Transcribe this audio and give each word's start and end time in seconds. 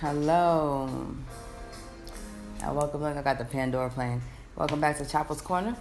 Hello. 0.00 0.88
And 2.62 2.74
welcome 2.74 3.02
back. 3.02 3.18
I 3.18 3.20
got 3.20 3.36
the 3.36 3.44
Pandora 3.44 3.90
playing. 3.90 4.22
Welcome 4.56 4.80
back 4.80 4.96
to 4.96 5.04
Chapo's 5.04 5.42
Corner. 5.42 5.76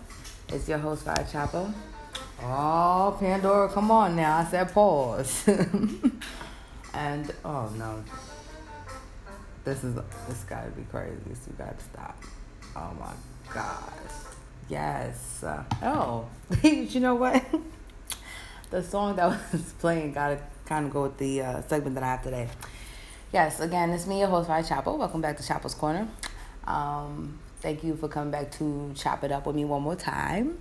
It's 0.49 0.67
your 0.67 0.77
host, 0.77 1.05
Fire 1.05 1.25
Chapo. 1.31 1.73
Oh, 2.43 3.15
Pandora, 3.17 3.69
come 3.69 3.89
on 3.91 4.17
now. 4.17 4.39
I 4.39 4.43
said 4.43 4.73
pause. 4.73 5.47
and, 6.93 7.33
oh 7.45 7.71
no. 7.77 8.03
This 9.63 9.85
is, 9.85 9.95
this 10.27 10.43
gotta 10.43 10.71
be 10.71 10.83
crazy. 10.91 11.15
So 11.35 11.51
you 11.51 11.55
gotta 11.57 11.81
stop. 11.81 12.21
Oh 12.75 12.91
my 12.99 13.13
gosh. 13.53 13.85
Yes. 14.67 15.45
Uh, 15.45 15.63
oh, 15.81 16.27
you 16.61 16.99
know 16.99 17.15
what? 17.15 17.41
the 18.69 18.83
song 18.83 19.15
that 19.15 19.27
was 19.53 19.73
playing 19.79 20.11
gotta 20.11 20.39
kind 20.65 20.87
of 20.87 20.91
go 20.91 21.03
with 21.03 21.17
the 21.17 21.41
uh, 21.41 21.61
segment 21.69 21.95
that 21.95 22.03
I 22.03 22.07
have 22.07 22.23
today. 22.23 22.49
Yes, 23.31 23.59
again, 23.59 23.91
it's 23.91 24.07
me, 24.07 24.21
your 24.21 24.27
host, 24.27 24.49
Rai 24.49 24.63
Chapo. 24.63 24.97
Welcome 24.97 25.21
back 25.21 25.37
to 25.37 25.43
Chapo's 25.43 25.75
Corner. 25.75 26.07
Um, 26.65 27.37
thank 27.61 27.83
you 27.83 27.95
for 27.95 28.07
coming 28.07 28.31
back 28.31 28.49
to 28.53 28.91
chop 28.95 29.23
it 29.23 29.31
up 29.31 29.45
with 29.45 29.55
me 29.55 29.65
one 29.65 29.83
more 29.83 29.95
time. 29.95 30.57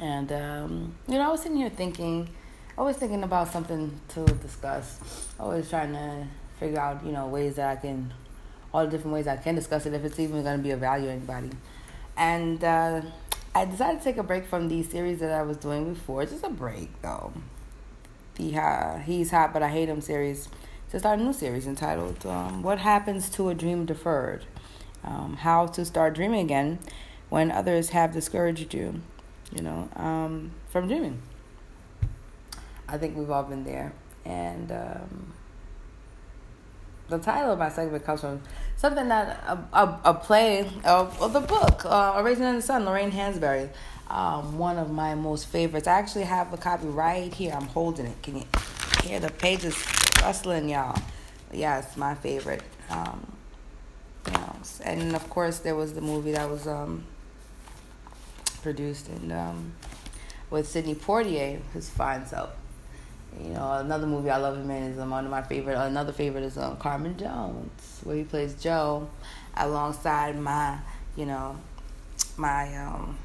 And, 0.00 0.32
um, 0.32 0.94
you 1.06 1.14
know, 1.14 1.28
I 1.28 1.28
was 1.28 1.42
sitting 1.42 1.56
here 1.56 1.70
thinking, 1.70 2.30
always 2.76 2.96
thinking 2.96 3.22
about 3.22 3.52
something 3.52 3.92
to 4.08 4.24
discuss. 4.24 5.28
Always 5.38 5.70
trying 5.70 5.92
to 5.92 6.26
figure 6.58 6.80
out, 6.80 7.06
you 7.06 7.12
know, 7.12 7.28
ways 7.28 7.54
that 7.54 7.68
I 7.68 7.76
can, 7.76 8.12
all 8.74 8.84
the 8.84 8.90
different 8.90 9.14
ways 9.14 9.28
I 9.28 9.36
can 9.36 9.54
discuss 9.54 9.86
it, 9.86 9.94
if 9.94 10.04
it's 10.04 10.18
even 10.18 10.42
going 10.42 10.56
to 10.56 10.62
be 10.62 10.72
of 10.72 10.80
value 10.80 11.06
to 11.06 11.12
anybody. 11.12 11.50
And 12.16 12.64
uh, 12.64 13.02
I 13.54 13.66
decided 13.66 13.98
to 13.98 14.04
take 14.04 14.16
a 14.16 14.24
break 14.24 14.46
from 14.46 14.68
the 14.68 14.82
series 14.82 15.20
that 15.20 15.30
I 15.30 15.42
was 15.42 15.56
doing 15.56 15.94
before. 15.94 16.24
It's 16.24 16.32
just 16.32 16.42
a 16.42 16.50
break, 16.50 16.90
though. 17.02 17.32
The 18.34 18.56
uh, 18.56 18.98
He's 18.98 19.30
Hot 19.30 19.52
But 19.52 19.62
I 19.62 19.68
Hate 19.68 19.88
Him 19.88 20.00
series 20.00 20.48
to 20.90 20.98
start 20.98 21.18
a 21.18 21.22
new 21.22 21.32
series 21.32 21.66
entitled 21.66 22.24
um, 22.24 22.62
What 22.62 22.78
Happens 22.78 23.28
to 23.30 23.50
a 23.50 23.54
Dream 23.54 23.84
Deferred? 23.84 24.46
Um, 25.04 25.36
how 25.36 25.66
to 25.66 25.84
Start 25.84 26.14
Dreaming 26.14 26.40
Again 26.40 26.78
When 27.28 27.50
Others 27.50 27.90
Have 27.90 28.12
Discouraged 28.12 28.72
You, 28.72 29.00
you 29.54 29.62
know, 29.62 29.88
um, 29.96 30.52
from 30.68 30.88
dreaming. 30.88 31.20
I 32.88 32.96
think 32.96 33.16
we've 33.16 33.30
all 33.30 33.44
been 33.44 33.64
there. 33.64 33.92
And 34.24 34.72
um, 34.72 35.34
the 37.08 37.18
title 37.18 37.52
of 37.52 37.58
my 37.58 37.68
segment 37.68 38.04
comes 38.04 38.22
from 38.22 38.40
something 38.76 39.08
that 39.08 39.44
a, 39.46 39.58
a, 39.72 40.00
a 40.06 40.14
play 40.14 40.60
of, 40.84 41.20
of, 41.20 41.32
the 41.34 41.40
book, 41.40 41.84
uh, 41.84 42.14
A 42.16 42.22
Raisin 42.22 42.46
in 42.46 42.56
the 42.56 42.62
Sun, 42.62 42.86
Lorraine 42.86 43.12
Hansberry. 43.12 43.68
Um, 44.08 44.56
one 44.56 44.78
of 44.78 44.90
my 44.90 45.14
most 45.14 45.48
favorites. 45.48 45.86
I 45.86 45.98
actually 45.98 46.24
have 46.24 46.50
a 46.54 46.56
copy 46.56 46.86
right 46.86 47.32
here. 47.32 47.52
I'm 47.52 47.66
holding 47.66 48.06
it. 48.06 48.22
Can 48.22 48.38
you 48.38 48.44
hear 49.02 49.20
the 49.20 49.30
pages 49.30 49.74
Rustling, 50.22 50.68
y'all. 50.68 51.00
Yes, 51.52 51.96
my 51.96 52.14
favorite. 52.14 52.62
Um, 52.90 53.32
you 54.26 54.32
know, 54.32 54.56
and 54.84 55.14
of 55.14 55.28
course 55.30 55.60
there 55.60 55.74
was 55.74 55.94
the 55.94 56.00
movie 56.00 56.32
that 56.32 56.50
was 56.50 56.66
um, 56.66 57.04
produced 58.62 59.08
and 59.08 59.32
um, 59.32 59.72
with 60.50 60.66
Sidney 60.66 60.94
Poitier, 60.94 61.60
his 61.72 61.88
fine 61.88 62.26
self. 62.26 62.50
You 63.40 63.50
know, 63.50 63.72
another 63.74 64.06
movie 64.06 64.30
I 64.30 64.38
love 64.38 64.56
him 64.56 64.70
in 64.70 64.82
is 64.84 64.98
um, 64.98 65.10
one 65.10 65.24
of 65.24 65.30
my 65.30 65.42
favorite. 65.42 65.76
Another 65.78 66.12
favorite 66.12 66.44
is 66.44 66.58
um, 66.58 66.76
Carmen 66.76 67.16
Jones, 67.16 68.00
where 68.04 68.16
he 68.16 68.24
plays 68.24 68.54
Joe, 68.60 69.08
alongside 69.56 70.38
my, 70.38 70.78
you 71.16 71.26
know, 71.26 71.56
my 72.36 72.76
um, 72.76 73.16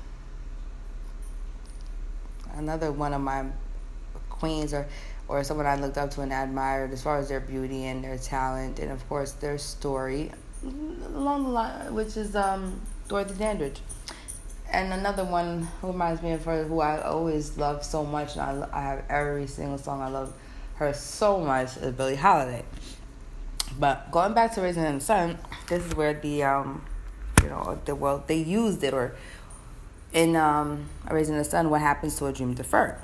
another 2.55 2.91
one 2.91 3.13
of 3.13 3.21
my 3.21 3.45
queens 4.29 4.73
or 4.73 4.87
or 5.27 5.43
someone 5.43 5.65
I 5.65 5.75
looked 5.75 5.97
up 5.97 6.11
to 6.11 6.21
and 6.21 6.33
admired 6.33 6.91
as 6.91 7.01
far 7.01 7.17
as 7.17 7.29
their 7.29 7.39
beauty 7.39 7.85
and 7.85 8.03
their 8.03 8.17
talent, 8.17 8.79
and 8.79 8.91
of 8.91 9.07
course 9.07 9.31
their 9.33 9.57
story 9.57 10.31
along 10.63 11.43
the 11.43 11.49
line, 11.49 11.93
which 11.93 12.17
is 12.17 12.35
um, 12.35 12.81
Dorothy 13.07 13.35
Dandridge. 13.35 13.81
And 14.71 14.91
another 14.91 15.23
one 15.23 15.67
who 15.81 15.87
reminds 15.87 16.21
me 16.21 16.31
of 16.31 16.45
her, 16.45 16.63
who 16.63 16.79
I 16.79 17.01
always 17.01 17.57
love 17.57 17.83
so 17.83 18.03
much, 18.03 18.35
and 18.35 18.41
I, 18.41 18.69
I 18.73 18.81
have 18.81 19.03
every 19.09 19.45
single 19.45 19.77
song 19.77 20.01
I 20.01 20.09
love 20.09 20.33
her 20.75 20.93
so 20.93 21.39
much, 21.39 21.77
is 21.77 21.93
Billie 21.93 22.15
Holiday. 22.15 22.65
But 23.79 24.11
going 24.11 24.33
back 24.33 24.53
to 24.55 24.61
Raisin 24.61 24.85
in 24.85 24.95
the 24.95 25.03
Sun, 25.03 25.37
this 25.67 25.85
is 25.85 25.95
where 25.95 26.13
the 26.13 26.43
um, 26.43 26.83
you 27.41 27.49
know, 27.49 27.79
the 27.85 27.95
well 27.95 28.23
they 28.25 28.37
used 28.37 28.83
it 28.83 28.93
or 28.93 29.15
in 30.11 30.35
um, 30.35 30.89
Raisin 31.09 31.35
in 31.35 31.39
the 31.39 31.45
Sun, 31.45 31.69
what 31.69 31.81
happens 31.81 32.15
to 32.17 32.25
a 32.27 32.33
dream 32.33 32.53
deferred. 32.53 32.97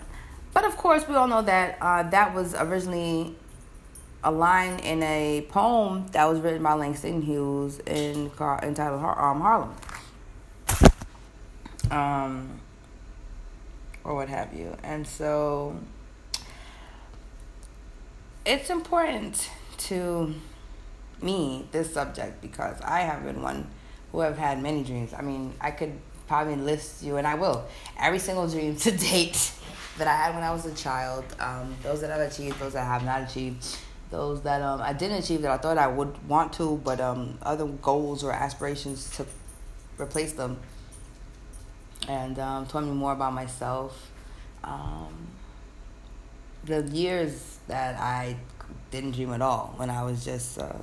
But 0.53 0.65
of 0.65 0.77
course, 0.77 1.07
we 1.07 1.15
all 1.15 1.27
know 1.27 1.41
that 1.41 1.77
uh, 1.81 2.03
that 2.09 2.33
was 2.33 2.55
originally 2.55 3.35
a 4.23 4.31
line 4.31 4.79
in 4.79 5.01
a 5.03 5.45
poem 5.49 6.05
that 6.11 6.25
was 6.25 6.39
written 6.39 6.61
by 6.61 6.73
Langston 6.73 7.21
Hughes 7.21 7.79
in 7.79 8.31
entitled 8.63 9.01
um, 9.03 9.41
Harlem. 9.41 9.75
Um, 11.91 12.59
or 14.03 14.15
what 14.15 14.29
have 14.29 14.53
you. 14.53 14.75
And 14.83 15.07
so 15.07 15.79
it's 18.45 18.69
important 18.69 19.49
to 19.77 20.33
me, 21.21 21.67
this 21.71 21.93
subject, 21.93 22.41
because 22.41 22.79
I 22.81 23.01
have 23.01 23.23
been 23.23 23.41
one 23.41 23.67
who 24.11 24.21
have 24.21 24.37
had 24.37 24.61
many 24.61 24.83
dreams. 24.83 25.13
I 25.13 25.21
mean, 25.21 25.53
I 25.61 25.71
could 25.71 25.93
probably 26.27 26.55
list 26.55 27.03
you, 27.03 27.17
and 27.17 27.27
I 27.27 27.35
will, 27.35 27.65
every 27.97 28.19
single 28.19 28.47
dream 28.47 28.75
to 28.77 28.91
date 28.91 29.51
that 29.99 30.07
I 30.07 30.15
had 30.15 30.35
when 30.35 30.43
I 30.43 30.51
was 30.51 30.65
a 30.65 30.73
child, 30.73 31.23
um, 31.39 31.75
those 31.83 32.01
that 32.01 32.11
I've 32.11 32.31
achieved, 32.31 32.59
those 32.59 32.73
that 32.73 32.83
I 32.83 32.93
have 32.93 33.05
not 33.05 33.29
achieved, 33.29 33.77
those 34.09 34.41
that 34.41 34.61
um, 34.61 34.81
I 34.81 34.93
didn't 34.93 35.23
achieve 35.23 35.41
that 35.43 35.51
I 35.51 35.57
thought 35.57 35.77
I 35.77 35.87
would 35.87 36.27
want 36.27 36.53
to, 36.53 36.81
but 36.83 36.99
um, 36.99 37.37
other 37.41 37.65
goals 37.65 38.23
or 38.23 38.31
aspirations 38.31 39.15
to 39.17 39.25
replace 39.97 40.33
them, 40.33 40.57
and 42.07 42.39
um, 42.39 42.65
taught 42.65 42.83
me 42.83 42.91
more 42.91 43.13
about 43.13 43.33
myself. 43.33 44.11
Um, 44.63 45.27
the 46.63 46.81
years 46.87 47.59
that 47.67 47.99
I 47.99 48.35
didn't 48.91 49.11
dream 49.11 49.31
at 49.33 49.41
all, 49.41 49.73
when 49.77 49.89
I 49.89 50.03
was 50.03 50.25
just 50.25 50.57
uh, 50.57 50.73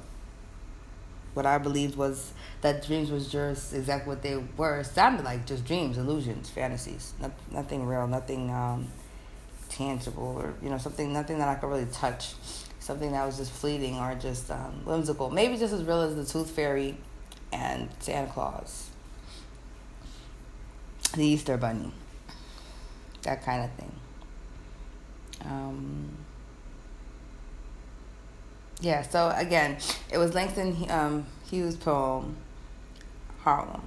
what 1.35 1.45
I 1.45 1.59
believed 1.59 1.97
was 1.97 2.33
that 2.63 2.87
dreams 2.87 3.11
was 3.11 3.31
just 3.31 3.75
exactly 3.75 4.09
what 4.09 4.23
they 4.23 4.43
were, 4.57 4.83
sounded 4.83 5.25
like 5.25 5.47
just 5.47 5.67
dreams, 5.67 5.99
illusions, 5.99 6.49
fantasies, 6.49 7.13
not, 7.21 7.33
nothing 7.51 7.85
real, 7.85 8.07
nothing 8.07 8.51
um, 8.51 8.89
tangible 9.77 10.41
or 10.43 10.55
you 10.63 10.71
know 10.71 10.79
something 10.79 11.13
nothing 11.13 11.39
that 11.39 11.49
I 11.49 11.55
could 11.55 11.69
really 11.69 11.87
touch, 11.93 12.35
something 12.81 13.13
that 13.13 13.25
was 13.25 13.37
just 13.37 13.53
fleeting 13.53 13.99
or 13.99 14.15
just 14.15 14.51
um, 14.51 14.85
whimsical. 14.85 15.31
Maybe 15.31 15.57
just 15.57 15.73
as 15.73 15.85
real 15.85 16.03
as 16.03 16.17
the 16.17 16.25
Tooth 16.25 16.51
Fairy 16.51 16.97
and 17.53 17.89
Santa 18.01 18.31
Claus, 18.33 18.91
the 21.15 21.25
Easter 21.25 21.57
Bunny, 21.57 21.93
that 23.23 23.45
kind 23.45 23.65
of 23.65 23.71
thing. 23.73 23.93
Um, 25.45 26.17
yeah. 28.81 29.03
So 29.03 29.33
again, 29.37 29.79
it 30.11 30.19
was 30.19 30.35
Langston 30.35 30.91
um, 30.91 31.27
Hughes' 31.49 31.77
poem 31.77 32.37
Harlem, 33.41 33.83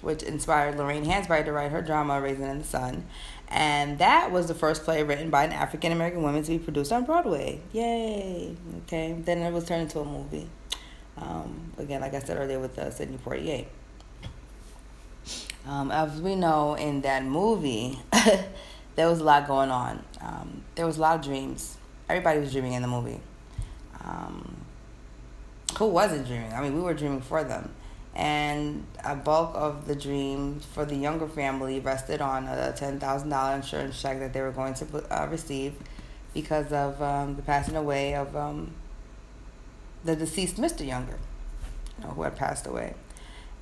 which 0.00 0.22
inspired 0.22 0.76
Lorraine 0.76 1.04
Hansberry 1.04 1.44
to 1.44 1.52
write 1.52 1.70
her 1.70 1.82
drama 1.82 2.20
Raisin 2.20 2.48
in 2.48 2.58
the 2.58 2.64
Sun. 2.64 3.04
And 3.54 3.98
that 3.98 4.32
was 4.32 4.48
the 4.48 4.54
first 4.54 4.82
play 4.82 5.04
written 5.04 5.30
by 5.30 5.44
an 5.44 5.52
African 5.52 5.92
American 5.92 6.22
woman 6.22 6.42
to 6.42 6.50
be 6.50 6.58
produced 6.58 6.90
on 6.90 7.04
Broadway. 7.04 7.60
Yay! 7.72 8.56
Okay, 8.82 9.12
then 9.16 9.38
it 9.38 9.52
was 9.52 9.64
turned 9.64 9.82
into 9.82 10.00
a 10.00 10.04
movie. 10.04 10.48
Um, 11.16 11.72
again, 11.78 12.00
like 12.00 12.14
I 12.14 12.18
said 12.18 12.36
earlier, 12.36 12.58
with 12.58 12.76
uh, 12.76 12.90
Sidney 12.90 13.16
Poitier. 13.16 13.66
Um, 15.68 15.92
as 15.92 16.20
we 16.20 16.34
know 16.34 16.74
in 16.74 17.02
that 17.02 17.24
movie, 17.24 18.00
there 18.96 19.08
was 19.08 19.20
a 19.20 19.24
lot 19.24 19.46
going 19.46 19.70
on. 19.70 20.04
Um, 20.20 20.64
there 20.74 20.84
was 20.84 20.98
a 20.98 21.00
lot 21.00 21.20
of 21.20 21.24
dreams. 21.24 21.76
Everybody 22.08 22.40
was 22.40 22.50
dreaming 22.50 22.72
in 22.72 22.82
the 22.82 22.88
movie. 22.88 23.20
Um, 24.04 24.56
who 25.78 25.86
wasn't 25.86 26.26
dreaming? 26.26 26.52
I 26.52 26.60
mean, 26.60 26.74
we 26.74 26.82
were 26.82 26.92
dreaming 26.92 27.20
for 27.20 27.44
them 27.44 27.70
and 28.14 28.86
a 29.04 29.16
bulk 29.16 29.52
of 29.54 29.88
the 29.88 29.96
dream 29.96 30.60
for 30.60 30.84
the 30.84 30.94
younger 30.94 31.26
family 31.26 31.80
rested 31.80 32.20
on 32.20 32.44
a 32.46 32.72
$10,000 32.76 33.56
insurance 33.56 34.00
check 34.00 34.20
that 34.20 34.32
they 34.32 34.40
were 34.40 34.52
going 34.52 34.74
to 34.74 34.86
uh, 35.10 35.26
receive 35.26 35.74
because 36.32 36.72
of 36.72 37.00
um, 37.02 37.34
the 37.34 37.42
passing 37.42 37.76
away 37.76 38.14
of 38.14 38.36
um, 38.36 38.72
the 40.04 40.14
deceased 40.14 40.56
Mr. 40.56 40.86
Younger, 40.86 41.18
you 41.98 42.04
know, 42.04 42.10
who 42.12 42.22
had 42.22 42.36
passed 42.36 42.66
away. 42.66 42.94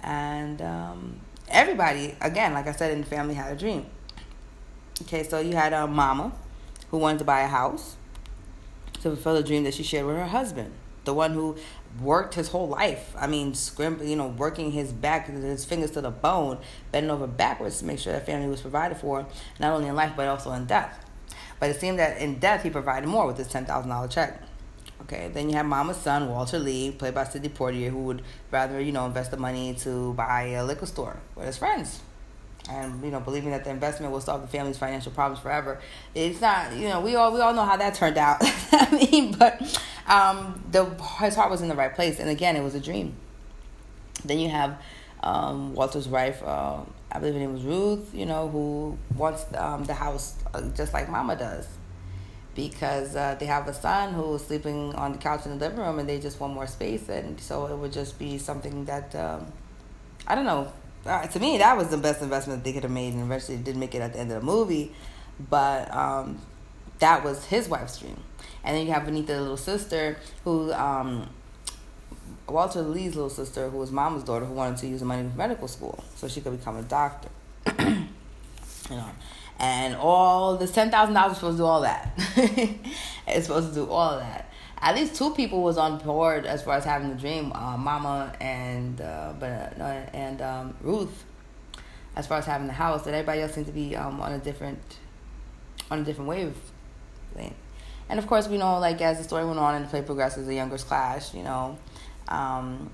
And 0.02 0.60
um, 0.60 1.20
everybody, 1.48 2.14
again, 2.20 2.52
like 2.52 2.66
I 2.66 2.72
said, 2.72 2.92
in 2.92 3.00
the 3.00 3.06
family 3.06 3.34
had 3.34 3.52
a 3.52 3.56
dream. 3.56 3.86
Okay, 5.02 5.22
so 5.22 5.40
you 5.40 5.54
had 5.54 5.72
a 5.72 5.86
mama 5.86 6.32
who 6.90 6.98
wanted 6.98 7.18
to 7.20 7.24
buy 7.24 7.40
a 7.40 7.48
house 7.48 7.96
to 8.94 9.00
fulfill 9.00 9.36
a 9.36 9.42
dream 9.42 9.64
that 9.64 9.72
she 9.72 9.82
shared 9.82 10.06
with 10.06 10.16
her 10.16 10.26
husband 10.26 10.74
the 11.04 11.14
one 11.14 11.32
who 11.32 11.56
worked 12.00 12.34
his 12.34 12.48
whole 12.48 12.68
life. 12.68 13.14
I 13.18 13.26
mean, 13.26 13.54
scrim, 13.54 14.00
you 14.02 14.16
know, 14.16 14.28
working 14.28 14.72
his 14.72 14.92
back, 14.92 15.28
his 15.28 15.64
fingers 15.64 15.90
to 15.92 16.00
the 16.00 16.10
bone, 16.10 16.58
bending 16.90 17.10
over 17.10 17.26
backwards 17.26 17.78
to 17.78 17.84
make 17.84 17.98
sure 17.98 18.12
that 18.12 18.26
family 18.26 18.48
was 18.48 18.60
provided 18.60 18.96
for, 18.96 19.26
not 19.60 19.72
only 19.74 19.88
in 19.88 19.94
life 19.94 20.12
but 20.16 20.28
also 20.28 20.52
in 20.52 20.66
death. 20.66 21.04
But 21.60 21.70
it 21.70 21.80
seemed 21.80 21.98
that 21.98 22.18
in 22.18 22.38
death 22.38 22.62
he 22.62 22.70
provided 22.70 23.08
more 23.08 23.26
with 23.26 23.38
his 23.38 23.48
ten 23.48 23.64
thousand 23.64 23.90
dollar 23.90 24.08
check. 24.08 24.42
Okay, 25.02 25.30
then 25.32 25.50
you 25.50 25.56
have 25.56 25.66
Mama's 25.66 25.96
son, 25.96 26.28
Walter 26.28 26.58
Lee, 26.58 26.92
played 26.92 27.14
by 27.14 27.24
Sidney 27.24 27.48
Poitier, 27.48 27.90
who 27.90 27.98
would 28.04 28.22
rather, 28.52 28.80
you 28.80 28.92
know, 28.92 29.04
invest 29.04 29.32
the 29.32 29.36
money 29.36 29.74
to 29.74 30.14
buy 30.14 30.42
a 30.54 30.64
liquor 30.64 30.86
store 30.86 31.18
with 31.34 31.46
his 31.46 31.58
friends. 31.58 32.00
And, 32.70 33.02
you 33.04 33.10
know, 33.10 33.18
believing 33.18 33.50
that 33.50 33.64
the 33.64 33.70
investment 33.70 34.12
will 34.12 34.20
solve 34.20 34.42
the 34.42 34.46
family's 34.46 34.78
financial 34.78 35.10
problems 35.10 35.42
forever. 35.42 35.80
It's 36.14 36.40
not, 36.40 36.72
you 36.74 36.88
know, 36.88 37.00
we 37.00 37.16
all 37.16 37.32
we 37.32 37.40
all 37.40 37.52
know 37.52 37.64
how 37.64 37.76
that 37.76 37.94
turned 37.94 38.16
out. 38.16 38.38
I 38.72 38.88
mean, 39.10 39.32
but 39.32 39.60
um, 40.06 40.62
the 40.70 40.84
his 41.20 41.34
heart 41.34 41.50
was 41.50 41.62
in 41.62 41.68
the 41.68 41.74
right 41.74 41.94
place. 41.94 42.18
And 42.18 42.28
again, 42.28 42.56
it 42.56 42.62
was 42.62 42.74
a 42.74 42.80
dream. 42.80 43.14
Then 44.24 44.38
you 44.38 44.48
have 44.48 44.80
um, 45.22 45.74
Walter's 45.74 46.08
wife, 46.08 46.42
uh, 46.42 46.80
I 47.10 47.18
believe 47.18 47.34
her 47.34 47.40
name 47.40 47.52
was 47.52 47.62
Ruth, 47.62 48.14
you 48.14 48.26
know, 48.26 48.48
who 48.48 48.98
wants 49.16 49.44
um, 49.54 49.84
the 49.84 49.94
house 49.94 50.34
uh, 50.52 50.62
just 50.70 50.92
like 50.92 51.08
Mama 51.08 51.36
does. 51.36 51.66
Because 52.54 53.16
uh, 53.16 53.36
they 53.38 53.46
have 53.46 53.66
a 53.66 53.72
son 53.72 54.12
who's 54.12 54.44
sleeping 54.44 54.94
on 54.94 55.12
the 55.12 55.18
couch 55.18 55.46
in 55.46 55.52
the 55.52 55.58
living 55.58 55.78
room 55.78 55.98
and 55.98 56.08
they 56.08 56.20
just 56.20 56.38
want 56.38 56.52
more 56.52 56.66
space. 56.66 57.08
And 57.08 57.40
so 57.40 57.66
it 57.66 57.76
would 57.76 57.92
just 57.92 58.18
be 58.18 58.38
something 58.38 58.84
that 58.84 59.14
um, 59.14 59.46
i 60.26 60.34
don't 60.34 60.44
know. 60.44 60.72
Uh, 61.04 61.26
to 61.26 61.40
me 61.40 61.58
that 61.58 61.76
was 61.76 61.88
the 61.88 61.96
best 61.96 62.22
investment 62.22 62.62
they 62.62 62.72
could 62.72 62.82
have 62.82 62.92
made. 62.92 63.14
And 63.14 63.22
eventually 63.22 63.56
did 63.56 63.76
make 63.76 63.94
it 63.94 64.02
at 64.02 64.12
the 64.12 64.18
end 64.18 64.30
of 64.32 64.40
the 64.40 64.46
movie. 64.46 64.92
But 65.48 65.92
um, 65.94 66.40
that 66.98 67.24
was 67.24 67.46
his 67.46 67.68
wife's 67.68 67.98
dream 67.98 68.22
and 68.64 68.76
then 68.76 68.86
you 68.86 68.92
have 68.92 69.04
Benita, 69.04 69.34
the 69.34 69.40
little 69.40 69.56
sister, 69.56 70.16
who 70.44 70.72
um, 70.72 71.28
Walter 72.48 72.82
Lee's 72.82 73.14
little 73.14 73.30
sister, 73.30 73.68
who 73.68 73.78
was 73.78 73.90
mama's 73.90 74.24
daughter, 74.24 74.44
who 74.44 74.54
wanted 74.54 74.78
to 74.78 74.86
use 74.86 75.00
the 75.00 75.06
money 75.06 75.28
for 75.28 75.36
medical 75.36 75.68
school 75.68 76.02
so 76.16 76.28
she 76.28 76.40
could 76.40 76.56
become 76.56 76.76
a 76.76 76.82
doctor. 76.82 77.28
you 77.78 78.06
know, 78.90 79.10
and 79.58 79.96
all 79.96 80.56
this 80.56 80.70
ten 80.70 80.90
thousand 80.90 81.14
dollars 81.14 81.32
is 81.32 81.38
supposed 81.38 81.56
to 81.56 81.62
do 81.62 81.66
all 81.66 81.80
that. 81.82 82.12
it's 83.26 83.46
supposed 83.46 83.68
to 83.70 83.74
do 83.74 83.90
all 83.90 84.10
of 84.10 84.20
that. 84.20 84.52
At 84.78 84.96
least 84.96 85.14
two 85.14 85.32
people 85.34 85.62
was 85.62 85.78
on 85.78 85.98
board 85.98 86.44
as 86.44 86.62
far 86.62 86.76
as 86.76 86.84
having 86.84 87.08
the 87.10 87.14
dream, 87.14 87.52
uh, 87.52 87.76
Mama 87.76 88.34
and 88.40 89.00
uh, 89.00 89.32
and 90.12 90.42
um, 90.42 90.76
Ruth, 90.80 91.24
as 92.16 92.26
far 92.26 92.38
as 92.38 92.46
having 92.46 92.66
the 92.66 92.72
house. 92.72 93.02
That 93.04 93.14
everybody 93.14 93.40
else 93.40 93.54
seemed 93.54 93.66
to 93.66 93.72
be 93.72 93.96
um, 93.96 94.20
on 94.20 94.32
a 94.32 94.38
different 94.38 94.98
on 95.90 96.00
a 96.00 96.04
different 96.04 96.28
wave. 96.28 96.56
And 98.12 98.18
of 98.18 98.26
course, 98.26 98.46
we 98.46 98.58
know 98.58 98.78
like 98.78 99.00
as 99.00 99.16
the 99.16 99.24
story 99.24 99.46
went 99.46 99.58
on 99.58 99.74
and 99.74 99.86
the 99.86 99.88
play 99.88 100.02
progresses, 100.02 100.46
the 100.46 100.54
youngers 100.54 100.84
clash. 100.84 101.32
You 101.32 101.44
know, 101.44 101.78
um, 102.28 102.90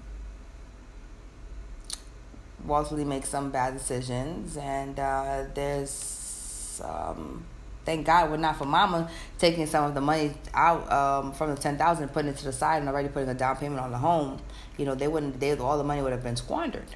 Walter 2.64 2.94
Lee 2.94 3.02
makes 3.02 3.28
some 3.28 3.50
bad 3.50 3.74
decisions, 3.74 4.56
and 4.56 4.96
uh, 5.00 5.46
there's 5.56 6.80
um, 6.84 7.44
thank 7.84 8.06
God 8.06 8.30
we're 8.30 8.36
not 8.36 8.58
for 8.58 8.64
mama 8.64 9.10
taking 9.38 9.66
some 9.66 9.86
of 9.86 9.94
the 9.94 10.00
money 10.00 10.34
out 10.54 10.88
um, 10.92 11.32
from 11.32 11.50
the 11.50 11.60
10000 11.60 12.04
and 12.04 12.12
putting 12.12 12.30
it 12.30 12.36
to 12.36 12.44
the 12.44 12.52
side 12.52 12.78
and 12.78 12.88
already 12.88 13.08
putting 13.08 13.28
a 13.28 13.34
down 13.34 13.56
payment 13.56 13.80
on 13.80 13.90
the 13.90 13.98
home. 13.98 14.40
You 14.76 14.84
know, 14.84 14.94
they 14.94 15.08
wouldn't, 15.08 15.40
they, 15.40 15.56
all 15.56 15.78
the 15.78 15.82
money 15.82 16.00
would 16.00 16.12
have 16.12 16.22
been 16.22 16.36
squandered 16.36 16.94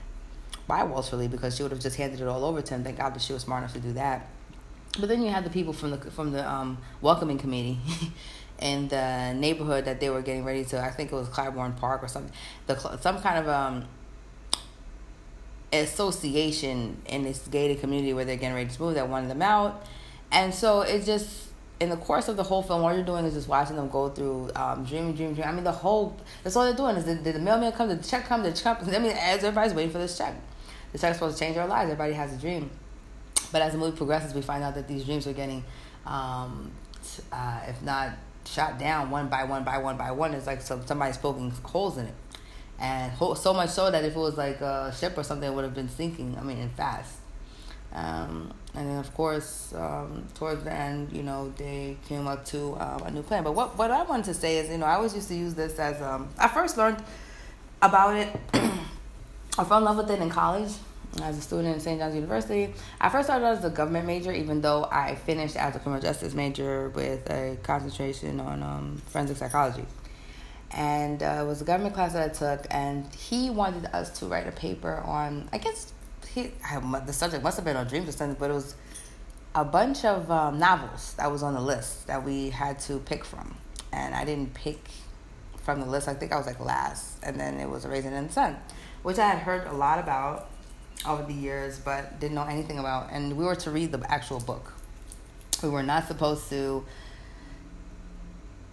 by 0.69 0.85
Walter 0.85 1.17
Lee 1.17 1.27
because 1.27 1.57
she 1.57 1.65
would 1.65 1.73
have 1.73 1.81
just 1.81 1.97
handed 1.97 2.21
it 2.21 2.29
all 2.29 2.45
over 2.45 2.63
to 2.63 2.75
him. 2.75 2.85
Thank 2.85 2.99
God 2.99 3.15
that 3.15 3.23
she 3.23 3.33
was 3.33 3.43
smart 3.43 3.65
enough 3.65 3.73
to 3.73 3.81
do 3.81 3.95
that. 3.95 4.29
But 4.99 5.09
then 5.09 5.23
you 5.23 5.31
had 5.31 5.45
the 5.45 5.51
people 5.51 5.73
from 5.73 5.91
the 5.93 5.99
from 6.11 6.33
the 6.33 6.49
um, 6.49 6.79
welcoming 7.01 7.39
committee 7.39 7.79
in 8.61 8.89
the 8.89 9.33
neighborhood 9.35 9.87
that 9.87 10.01
they 10.01 10.11
were 10.11 10.23
getting 10.23 10.45
ready 10.45 10.65
to. 10.67 10.81
I 10.81 10.91
think 10.91 11.13
it 11.13 11.15
was 11.15 11.29
Clybourne 11.29 11.77
Park 11.77 12.03
or 12.03 12.09
something. 12.09 12.33
The 12.67 12.77
some 12.99 13.21
kind 13.21 13.39
of 13.39 13.49
um, 13.49 13.85
association 15.73 17.01
in 17.07 17.23
this 17.23 17.47
gated 17.49 17.81
community 17.81 18.13
where 18.13 18.25
they're 18.25 18.37
getting 18.37 18.55
ready 18.55 18.71
to 18.71 18.83
move 18.83 18.95
that 18.95 19.09
wanted 19.09 19.31
them 19.31 19.43
out. 19.43 19.87
And 20.31 20.55
so 20.55 20.83
it 20.83 21.05
just 21.05 21.49
in 21.81 21.89
the 21.89 21.97
course 21.97 22.29
of 22.29 22.37
the 22.37 22.45
whole 22.45 22.63
film, 22.63 22.85
all 22.85 22.95
you're 22.95 23.05
doing 23.05 23.25
is 23.25 23.35
just 23.35 23.49
watching 23.49 23.77
them 23.77 23.89
go 23.89 24.09
through 24.09 24.51
um, 24.55 24.85
dream, 24.85 25.13
dream, 25.15 25.35
dream. 25.35 25.47
I 25.47 25.53
mean, 25.53 25.65
the 25.65 25.73
whole 25.73 26.17
that's 26.43 26.55
all 26.55 26.65
they're 26.65 26.75
doing 26.75 26.97
is 26.97 27.05
did, 27.05 27.25
the 27.25 27.39
mailman 27.39 27.73
come, 27.73 27.89
the 27.89 27.97
check 27.97 28.27
come, 28.27 28.43
the 28.43 28.53
check. 28.53 28.83
I 28.87 28.99
mean, 28.99 29.13
as 29.13 29.43
everybody's 29.43 29.75
waiting 29.75 29.91
for 29.91 29.99
this 29.99 30.17
check, 30.17 30.35
the 30.93 30.99
check's 30.99 31.17
supposed 31.17 31.39
to 31.39 31.45
change 31.45 31.57
their 31.57 31.67
lives. 31.67 31.91
Everybody 31.91 32.13
has 32.13 32.33
a 32.33 32.37
dream, 32.37 32.71
but 33.53 33.63
as 33.63 33.73
the 33.73 33.79
movie 33.79 33.97
progresses, 33.97 34.35
we 34.35 34.43
find 34.43 34.65
out 34.65 34.75
that 34.75 34.89
these 34.89 35.05
dreams 35.05 35.27
are 35.27 35.33
getting, 35.33 35.63
um, 36.07 36.73
uh, 37.31 37.61
if 37.69 37.81
not 37.83 38.11
shot 38.45 38.79
down 38.79 39.11
one 39.11 39.29
by 39.29 39.45
one 39.45 39.63
by 39.63 39.79
one 39.79 39.97
by 39.97 40.11
one. 40.11 40.35
It's 40.35 40.47
like 40.47 40.63
some, 40.63 40.85
somebody's 40.87 41.19
poking 41.19 41.51
holes 41.63 41.99
in 41.99 42.07
it 42.07 42.15
and 42.83 43.13
so 43.37 43.55
much 43.55 43.71
so 43.71 43.91
that 43.93 44.05
if 44.05 44.17
it 44.17 44.19
was 44.19 44.37
like 44.37 44.61
a 44.61 44.93
ship 44.99 45.17
or 45.17 45.23
something, 45.23 45.49
it 45.49 45.55
would 45.55 45.63
have 45.63 45.75
been 45.75 45.89
sinking. 45.89 46.37
I 46.37 46.43
mean, 46.43 46.59
and 46.59 46.73
fast. 46.73 47.15
Um, 47.95 48.53
and 48.75 48.89
then 48.89 48.99
of 48.99 49.15
course, 49.15 49.73
um, 49.77 50.27
towards 50.35 50.65
the 50.65 50.73
end, 50.73 51.13
you 51.13 51.23
know, 51.23 51.53
they 51.57 51.97
came 52.09 52.27
up 52.27 52.45
to 52.47 52.77
um, 52.81 53.03
a 53.05 53.11
new 53.13 53.23
plan. 53.23 53.45
But 53.45 53.55
what 53.55 53.79
what 53.79 53.93
I 53.93 54.03
wanted 54.03 54.25
to 54.27 54.35
say 54.35 54.59
is, 54.59 54.69
you 54.69 54.79
know, 54.79 54.87
I 54.87 54.95
always 54.95 55.15
used 55.15 55.29
to 55.29 55.35
use 55.35 55.55
this 55.55 55.79
as 55.79 56.03
um, 56.03 56.29
I 56.39 56.49
first 56.49 56.77
learned 56.77 57.03
about 57.81 58.17
it. 58.17 58.35
I 58.55 59.65
fell 59.65 59.79
in 59.79 59.85
love 59.85 59.99
with 59.99 60.11
it 60.11 60.21
in 60.21 60.31
college 60.31 60.73
as 61.23 61.37
a 61.37 61.41
student 61.41 61.77
at 61.77 61.83
St. 61.83 62.01
John's 62.01 62.15
University. 62.15 62.73
I 63.01 63.09
first 63.09 63.27
started 63.27 63.47
as 63.47 63.65
a 63.65 63.71
government 63.71 64.07
major, 64.07 64.33
even 64.33 64.61
though 64.61 64.89
I 64.91 65.15
finished 65.15 65.57
as 65.57 65.77
a 65.77 65.79
criminal 65.79 66.01
justice 66.01 66.35
major 66.35 66.89
with 66.91 67.29
a 67.31 67.59
concentration 67.63 68.41
on 68.41 68.63
um, 68.63 69.03
forensic 69.07 69.37
psychology 69.37 69.85
and 70.75 71.23
uh, 71.23 71.41
it 71.41 71.47
was 71.47 71.61
a 71.61 71.65
government 71.65 71.95
class 71.95 72.15
that 72.15 72.31
I 72.31 72.33
took, 72.33 72.67
and 72.71 73.07
he 73.15 73.51
wanted 73.51 73.87
us 73.93 74.19
to 74.21 74.27
write 74.27 74.47
a 74.47 74.53
paper 74.53 75.03
on. 75.05 75.49
I 75.53 75.59
guess 75.59 75.93
he 76.29 76.53
I, 76.65 76.81
the 77.01 77.13
subject 77.13 77.43
must 77.43 77.57
have 77.57 77.65
been 77.65 77.77
on 77.77 77.87
dreams 77.87 78.09
or 78.09 78.13
something, 78.13 78.37
but 78.39 78.51
it 78.51 78.55
was 78.55 78.75
a 79.55 79.65
bunch 79.65 80.05
of 80.05 80.31
um, 80.31 80.59
novels 80.59 81.15
that 81.15 81.31
was 81.31 81.43
on 81.43 81.55
the 81.55 81.61
list 81.61 82.07
that 82.07 82.25
we 82.25 82.51
had 82.51 82.79
to 82.81 82.99
pick 83.01 83.25
from, 83.25 83.55
and 83.93 84.15
I 84.15 84.25
didn't 84.25 84.55
pick 84.55 84.89
from 85.63 85.81
the 85.81 85.87
list. 85.87 86.09
I 86.09 86.15
think 86.15 86.33
I 86.33 86.37
was 86.37 86.47
like 86.47 86.61
last, 86.61 87.19
and 87.23 87.39
then 87.39 87.61
it 87.61 87.69
was 87.69 87.87
Raisin 87.87 88.15
in 88.15 88.29
the 88.29 88.33
Sun, 88.33 88.57
which 89.03 89.19
I 89.19 89.29
had 89.29 89.39
heard 89.39 89.67
a 89.67 89.73
lot 89.73 89.99
about 89.99 90.49
over 91.07 91.23
the 91.23 91.35
years, 91.35 91.79
but 91.79 92.21
didn't 92.21 92.35
know 92.35 92.45
anything 92.45 92.79
about. 92.79 93.11
And 93.11 93.37
we 93.37 93.45
were 93.45 93.57
to 93.57 93.71
read 93.71 93.93
the 93.93 94.11
actual 94.11 94.41
book. 94.41 94.73
We 95.63 95.69
were 95.69 95.83
not 95.83 96.09
supposed 96.09 96.49
to 96.51 96.85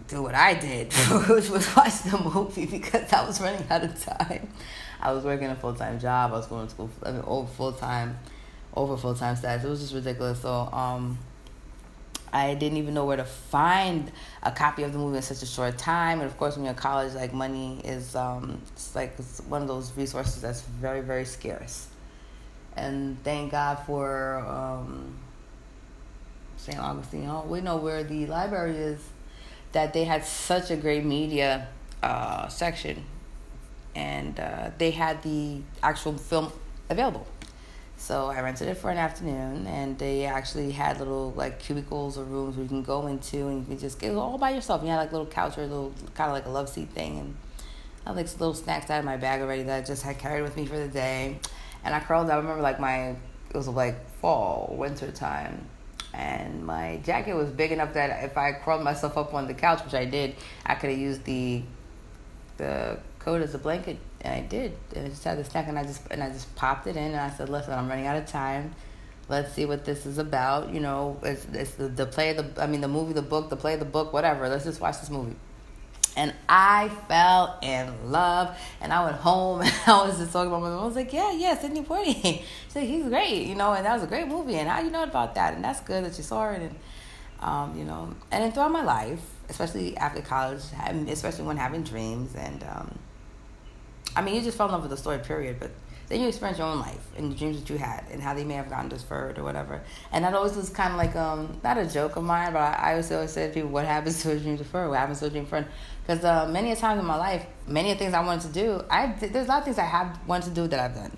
do 0.07 0.23
what 0.23 0.35
I 0.35 0.55
did, 0.55 0.91
which 1.29 1.49
was 1.49 1.75
watch 1.75 2.01
the 2.03 2.17
movie 2.17 2.65
because 2.65 3.11
I 3.13 3.25
was 3.25 3.39
running 3.39 3.65
out 3.69 3.83
of 3.83 4.03
time. 4.03 4.49
I 5.01 5.11
was 5.11 5.23
working 5.23 5.47
a 5.47 5.55
full 5.55 5.73
time 5.73 5.99
job. 5.99 6.31
I 6.31 6.37
was 6.37 6.47
going 6.47 6.67
to 6.67 6.71
school. 6.71 6.89
I 7.03 7.11
mean, 7.11 7.23
over 7.25 7.47
full 7.47 7.73
time, 7.73 8.17
over 8.75 8.97
full 8.97 9.15
time 9.15 9.35
status. 9.35 9.63
It 9.63 9.69
was 9.69 9.81
just 9.81 9.93
ridiculous. 9.93 10.41
So, 10.41 10.51
um, 10.51 11.17
I 12.31 12.53
didn't 12.53 12.77
even 12.77 12.93
know 12.93 13.05
where 13.05 13.17
to 13.17 13.23
find 13.23 14.11
a 14.43 14.51
copy 14.51 14.83
of 14.83 14.93
the 14.93 14.99
movie 14.99 15.17
in 15.17 15.23
such 15.23 15.41
a 15.41 15.45
short 15.45 15.77
time. 15.77 16.19
And 16.21 16.29
of 16.29 16.37
course, 16.37 16.55
when 16.55 16.65
you're 16.65 16.73
in 16.73 16.79
college, 16.79 17.13
like 17.13 17.33
money 17.33 17.81
is 17.83 18.15
um, 18.15 18.61
it's 18.73 18.95
like 18.95 19.15
it's 19.17 19.41
one 19.41 19.61
of 19.61 19.67
those 19.67 19.95
resources 19.95 20.41
that's 20.41 20.61
very 20.61 21.01
very 21.01 21.25
scarce. 21.25 21.87
And 22.79 23.21
thank 23.23 23.51
God 23.51 23.75
for 23.85 24.39
um, 24.39 25.15
St. 26.57 26.79
Augustine. 26.79 27.27
Oh, 27.29 27.45
we 27.47 27.61
know 27.61 27.77
where 27.77 28.03
the 28.03 28.25
library 28.25 28.77
is 28.77 28.99
that 29.71 29.93
they 29.93 30.05
had 30.05 30.25
such 30.25 30.71
a 30.71 30.75
great 30.75 31.05
media 31.05 31.67
uh, 32.01 32.47
section 32.47 33.05
and 33.95 34.39
uh, 34.39 34.71
they 34.77 34.91
had 34.91 35.21
the 35.23 35.61
actual 35.83 36.17
film 36.17 36.51
available. 36.89 37.27
So 37.97 38.27
I 38.27 38.39
rented 38.41 38.69
it 38.69 38.75
for 38.75 38.89
an 38.91 38.97
afternoon, 38.97 39.67
and 39.67 39.99
they 39.99 40.23
actually 40.23 40.71
had 40.71 40.99
little 40.99 41.33
like 41.35 41.59
cubicles 41.59 42.17
or 42.17 42.23
rooms 42.23 42.55
where 42.55 42.63
you 42.63 42.69
can 42.69 42.81
go 42.81 43.07
into 43.07 43.47
and 43.47 43.59
you 43.59 43.65
can 43.65 43.77
just 43.77 43.99
get 43.99 44.15
all 44.15 44.37
by 44.37 44.51
yourself. 44.51 44.81
You 44.83 44.87
had 44.87 44.97
like 44.97 45.09
a 45.09 45.11
little 45.11 45.27
couch 45.27 45.57
or 45.57 45.63
a 45.63 45.67
little 45.67 45.93
kind 46.15 46.29
of 46.29 46.33
like 46.33 46.45
a 46.45 46.49
love 46.49 46.69
seat 46.69 46.89
thing, 46.91 47.19
and 47.19 47.35
I 48.05 48.09
had 48.09 48.15
like 48.15 48.39
little 48.39 48.53
snacks 48.53 48.89
out 48.89 48.99
of 48.99 49.05
my 49.05 49.17
bag 49.17 49.41
already 49.41 49.63
that 49.63 49.83
I 49.83 49.85
just 49.85 50.03
had 50.03 50.17
carried 50.17 50.43
with 50.43 50.55
me 50.55 50.65
for 50.65 50.77
the 50.77 50.87
day. 50.87 51.39
And 51.83 51.95
I 51.95 51.99
curled 51.99 52.27
up. 52.27 52.33
I 52.33 52.37
remember 52.37 52.61
like 52.61 52.79
my 52.79 53.15
it 53.49 53.55
was 53.55 53.67
like 53.67 54.09
fall, 54.19 54.75
winter 54.77 55.11
time, 55.11 55.67
and 56.13 56.65
my 56.65 56.99
jacket 57.03 57.33
was 57.33 57.49
big 57.49 57.71
enough 57.71 57.93
that 57.93 58.23
if 58.23 58.37
I 58.37 58.53
curled 58.53 58.83
myself 58.83 59.17
up 59.17 59.33
on 59.33 59.47
the 59.47 59.53
couch, 59.53 59.83
which 59.83 59.93
I 59.93 60.05
did, 60.05 60.35
I 60.65 60.75
could 60.75 60.89
have 60.91 60.99
used 60.99 61.23
the 61.25 61.63
the 62.57 62.99
coat 63.19 63.41
as 63.41 63.55
a 63.55 63.57
blanket, 63.57 63.97
and 64.21 64.33
I 64.33 64.41
did. 64.47 64.77
And 64.95 65.05
I 65.05 65.09
just 65.09 65.23
had 65.23 65.37
the 65.37 65.43
snack, 65.43 65.67
and 65.67 65.79
I 65.79 65.83
just 65.83 66.01
and 66.11 66.21
I 66.21 66.29
just 66.29 66.53
popped 66.55 66.87
it 66.87 66.95
in, 66.95 67.03
and 67.03 67.15
I 67.15 67.29
said, 67.29 67.49
"Listen, 67.49 67.73
I'm 67.73 67.87
running 67.87 68.07
out 68.07 68.17
of 68.17 68.25
time. 68.27 68.75
Let's 69.27 69.53
see 69.53 69.65
what 69.65 69.85
this 69.85 70.05
is 70.05 70.17
about. 70.17 70.73
You 70.73 70.79
know, 70.79 71.19
it's 71.23 71.45
it's 71.53 71.71
the, 71.71 71.87
the 71.87 72.05
play 72.05 72.33
the 72.33 72.61
I 72.61 72.67
mean 72.67 72.81
the 72.81 72.87
movie, 72.87 73.13
the 73.13 73.21
book, 73.21 73.49
the 73.49 73.55
play 73.57 73.75
the 73.75 73.85
book, 73.85 74.13
whatever. 74.13 74.49
Let's 74.49 74.65
just 74.65 74.81
watch 74.81 74.99
this 74.99 75.09
movie." 75.09 75.35
And 76.19 76.33
I 76.49 76.89
fell 77.07 77.57
in 77.61 78.11
love. 78.11 78.53
And 78.81 78.91
I 78.91 79.05
went 79.05 79.15
home 79.15 79.61
and 79.63 79.71
I 79.87 80.05
was 80.05 80.17
just 80.17 80.33
talking 80.33 80.49
about 80.49 80.61
my 80.61 80.69
mom. 80.69 80.83
I 80.83 80.85
was 80.85 80.95
like, 80.95 81.13
yeah, 81.13 81.31
yeah, 81.31 81.57
Sidney 81.57 81.81
Poitier. 81.81 82.43
She 82.69 82.73
said, 82.73 82.83
he's 82.83 83.05
great, 83.05 83.47
you 83.47 83.55
know, 83.55 83.71
and 83.71 83.85
that 83.85 83.93
was 83.93 84.03
a 84.03 84.07
great 84.07 84.27
movie. 84.27 84.55
And 84.55 84.69
how 84.69 84.81
you 84.81 84.91
know 84.91 85.03
about 85.03 85.33
that? 85.35 85.53
And 85.53 85.63
that's 85.63 85.79
good 85.79 86.03
that 86.03 86.15
you 86.17 86.23
saw 86.23 86.51
it. 86.51 86.61
And, 86.61 86.75
um, 87.39 87.75
you 87.75 87.85
know, 87.85 88.13
and 88.31 88.43
then 88.43 88.51
throughout 88.51 88.71
my 88.71 88.83
life, 88.83 89.21
especially 89.47 89.97
after 89.97 90.21
college, 90.21 90.61
especially 91.07 91.45
when 91.45 91.55
having 91.55 91.83
dreams. 91.83 92.35
And, 92.35 92.63
um, 92.63 92.99
I 94.15 94.21
mean, 94.21 94.35
you 94.35 94.41
just 94.41 94.57
fell 94.57 94.67
in 94.67 94.73
love 94.73 94.81
with 94.81 94.91
the 94.91 94.97
story, 94.97 95.19
period. 95.19 95.55
But 95.57 95.71
then 96.09 96.21
you 96.21 96.27
experience 96.27 96.57
your 96.57 96.67
own 96.67 96.79
life 96.79 97.05
and 97.17 97.31
the 97.31 97.35
dreams 97.35 97.59
that 97.59 97.69
you 97.69 97.77
had 97.77 98.03
and 98.11 98.21
how 98.21 98.33
they 98.33 98.43
may 98.43 98.55
have 98.55 98.69
gotten 98.69 98.89
deferred 98.89 99.37
or 99.37 99.43
whatever. 99.43 99.81
And 100.11 100.25
that 100.25 100.33
always 100.33 100.55
was 100.55 100.69
kind 100.69 100.91
of 100.91 100.97
like 100.97 101.15
um 101.15 101.59
not 101.63 101.77
a 101.77 101.85
joke 101.85 102.15
of 102.15 102.23
mine, 102.23 102.51
but 102.51 102.59
I, 102.59 102.73
I 102.73 102.91
always 102.91 103.11
always 103.11 103.31
say 103.31 103.47
to 103.47 103.53
people, 103.53 103.69
"What 103.69 103.85
happens 103.85 104.21
to 104.23 104.31
a 104.31 104.39
dream 104.39 104.57
deferred? 104.57 104.89
What 104.89 104.97
happens 104.97 105.19
to 105.19 105.27
a 105.27 105.29
dream 105.29 105.43
deferred?" 105.43 105.67
Because 106.05 106.25
uh, 106.25 106.47
many 106.47 106.71
a 106.71 106.75
times 106.75 106.99
in 106.99 107.05
my 107.05 107.15
life, 107.15 107.45
many 107.67 107.91
of 107.91 107.99
things 107.99 108.13
I 108.13 108.25
wanted 108.25 108.47
to 108.47 108.53
do, 108.53 108.83
I 108.89 109.07
there's 109.19 109.45
a 109.45 109.49
lot 109.49 109.59
of 109.59 109.65
things 109.65 109.77
I 109.77 109.85
have 109.85 110.19
wanted 110.27 110.49
to 110.49 110.55
do 110.55 110.67
that 110.67 110.79
I've 110.79 110.95
done, 110.95 111.15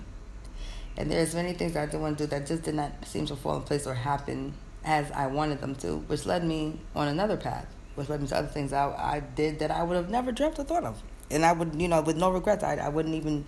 and 0.98 1.10
there's 1.10 1.34
many 1.34 1.54
things 1.54 1.74
I 1.74 1.86
didn't 1.86 2.02
want 2.02 2.18
to 2.18 2.24
do 2.24 2.30
that 2.30 2.46
just 2.46 2.62
did 2.62 2.74
not 2.74 2.92
seem 3.06 3.24
to 3.26 3.36
fall 3.36 3.56
in 3.56 3.62
place 3.62 3.86
or 3.86 3.94
happen 3.94 4.54
as 4.84 5.10
I 5.12 5.26
wanted 5.28 5.60
them 5.60 5.74
to, 5.76 5.98
which 5.98 6.26
led 6.26 6.44
me 6.44 6.80
on 6.94 7.08
another 7.08 7.36
path, 7.36 7.66
which 7.94 8.08
led 8.08 8.20
me 8.20 8.28
to 8.28 8.36
other 8.36 8.48
things 8.48 8.72
I, 8.72 8.88
I 8.90 9.20
did 9.20 9.60
that 9.60 9.70
I 9.70 9.82
would 9.82 9.96
have 9.96 10.10
never 10.10 10.32
dreamt 10.32 10.58
or 10.58 10.64
thought 10.64 10.84
of. 10.84 11.02
And 11.30 11.46
I 11.46 11.52
would, 11.52 11.80
you 11.80 11.88
know, 11.88 12.02
with 12.02 12.16
no 12.16 12.30
regrets, 12.30 12.62
I, 12.62 12.74
I 12.76 12.88
wouldn't 12.88 13.14
even 13.14 13.46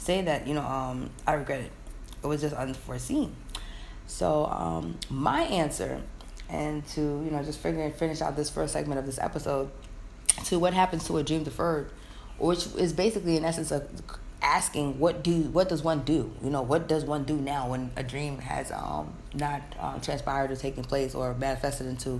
say 0.00 0.22
that, 0.22 0.46
you 0.46 0.54
know, 0.54 0.62
um, 0.62 1.10
I 1.26 1.34
regret 1.34 1.60
it. 1.60 1.72
It 2.22 2.26
was 2.26 2.40
just 2.40 2.54
unforeseen. 2.54 3.36
So 4.06 4.46
um, 4.46 4.98
my 5.08 5.42
answer, 5.42 6.00
and 6.48 6.84
to, 6.88 7.00
you 7.00 7.30
know, 7.30 7.42
just 7.42 7.60
figure 7.60 7.82
and 7.82 7.94
finish 7.94 8.20
out 8.20 8.36
this 8.36 8.50
first 8.50 8.72
segment 8.72 8.98
of 8.98 9.06
this 9.06 9.18
episode, 9.18 9.70
to 10.46 10.58
what 10.58 10.74
happens 10.74 11.06
to 11.06 11.18
a 11.18 11.22
dream 11.22 11.44
deferred, 11.44 11.92
which 12.38 12.66
is 12.76 12.92
basically 12.92 13.36
in 13.36 13.44
essence 13.44 13.70
of 13.70 13.88
asking 14.42 14.98
what 14.98 15.22
do 15.22 15.42
what 15.52 15.68
does 15.68 15.82
one 15.82 16.00
do 16.00 16.32
you 16.42 16.48
know 16.48 16.62
what 16.62 16.88
does 16.88 17.04
one 17.04 17.24
do 17.24 17.36
now 17.36 17.68
when 17.68 17.90
a 17.96 18.02
dream 18.02 18.38
has 18.38 18.72
um 18.72 19.12
not 19.34 19.60
uh, 19.78 19.98
transpired 19.98 20.50
or 20.50 20.56
taken 20.56 20.82
place 20.82 21.14
or 21.14 21.34
manifested 21.34 21.86
into 21.86 22.18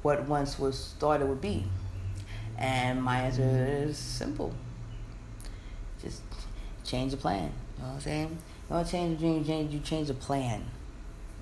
what 0.00 0.26
once 0.26 0.58
was 0.58 0.94
thought 0.98 1.20
it 1.20 1.26
would 1.26 1.42
be 1.42 1.62
and 2.56 3.02
my 3.02 3.20
answer 3.20 3.66
is 3.68 3.98
simple 3.98 4.54
change 6.88 7.12
the 7.12 7.16
plan 7.16 7.52
you 7.76 7.82
know 7.82 7.88
what 7.90 7.94
i'm 7.94 8.00
saying 8.00 8.30
you 8.30 8.76
don't 8.76 8.88
change 8.88 9.18
the 9.18 9.24
dream 9.24 9.70
you 9.70 9.80
change, 9.80 10.08
the 10.08 10.14
plan 10.14 10.64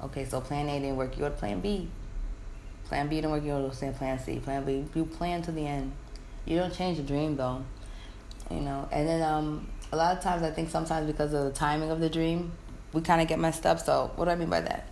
okay 0.03 0.25
so 0.25 0.41
plan 0.41 0.69
a 0.69 0.81
didn't 0.81 0.97
work 0.97 1.15
you 1.17 1.21
go 1.21 1.29
to 1.29 1.37
plan 1.37 1.61
b 1.61 1.89
plan 2.85 3.09
b 3.09 3.17
didn't 3.17 3.31
work 3.31 3.43
you 3.43 3.51
go 3.51 3.69
to 3.69 3.93
plan 3.93 4.19
c 4.19 4.39
plan 4.39 4.65
b 4.65 4.85
you 4.95 5.05
plan 5.05 5.43
to 5.43 5.53
the 5.53 5.67
end 5.67 5.93
you 6.45 6.57
don't 6.59 6.75
change 6.75 6.97
the 6.97 7.03
dream 7.03 7.37
though 7.37 7.63
you 8.51 8.61
know 8.61 8.89
and 8.93 9.09
then 9.09 9.23
um 9.23 9.67
a 9.93 9.97
lot 9.97 10.17
of 10.17 10.23
times 10.23 10.43
I 10.43 10.51
think 10.51 10.71
sometimes 10.71 11.07
because 11.07 11.33
of 11.33 11.45
the 11.45 11.53
timing 11.53 11.91
of 11.91 12.01
the 12.01 12.09
dream, 12.11 12.53
we 12.93 13.01
kind 13.01 13.21
of 13.21 13.29
get 13.29 13.39
messed 13.39 13.67
up. 13.67 13.81
So 13.81 14.11
what 14.17 14.27
do 14.27 14.31
I 14.31 14.35
mean 14.35 14.51
by 14.51 14.61
that? 14.61 14.89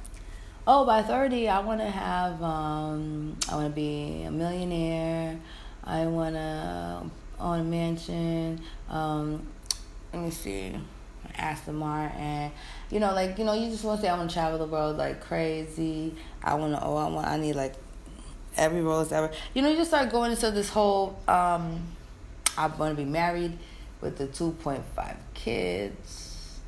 Oh, 0.66 0.86
by 0.86 1.02
30, 1.02 1.48
I 1.48 1.60
want 1.60 1.80
to 1.80 1.90
have, 1.90 2.42
um, 2.42 3.36
I 3.50 3.56
want 3.56 3.68
to 3.68 3.74
be 3.74 4.22
a 4.22 4.30
millionaire. 4.30 5.38
I 5.82 6.06
want 6.06 6.36
to 6.36 7.02
own 7.38 7.60
a 7.60 7.64
mansion. 7.64 8.60
Um, 8.88 9.46
let 10.14 10.24
me 10.24 10.30
see. 10.30 10.72
Aston 11.36 11.76
Martin. 11.76 12.52
You 12.90 13.00
know, 13.00 13.12
like, 13.12 13.38
you 13.38 13.44
know, 13.44 13.54
you 13.54 13.70
just 13.70 13.84
want 13.84 14.00
to 14.00 14.06
say, 14.06 14.10
I 14.10 14.16
want 14.16 14.30
to 14.30 14.34
travel 14.34 14.58
the 14.58 14.66
world 14.66 14.96
like 14.96 15.20
crazy. 15.20 16.14
I 16.42 16.54
want 16.54 16.74
to, 16.74 16.84
oh, 16.84 16.96
I 16.96 17.08
want, 17.08 17.26
I 17.26 17.36
need 17.36 17.54
like 17.54 17.74
every 18.56 18.80
rose 18.80 19.10
ever. 19.10 19.30
You 19.52 19.62
know, 19.62 19.70
you 19.70 19.76
just 19.76 19.90
start 19.90 20.10
going 20.10 20.30
into 20.30 20.50
this 20.50 20.68
whole, 20.68 21.18
um, 21.26 21.82
I 22.56 22.66
want 22.68 22.96
to 22.96 23.04
be 23.04 23.08
married 23.08 23.58
with 24.00 24.18
the 24.18 24.26
2.5 24.26 25.16
kids, 25.34 26.60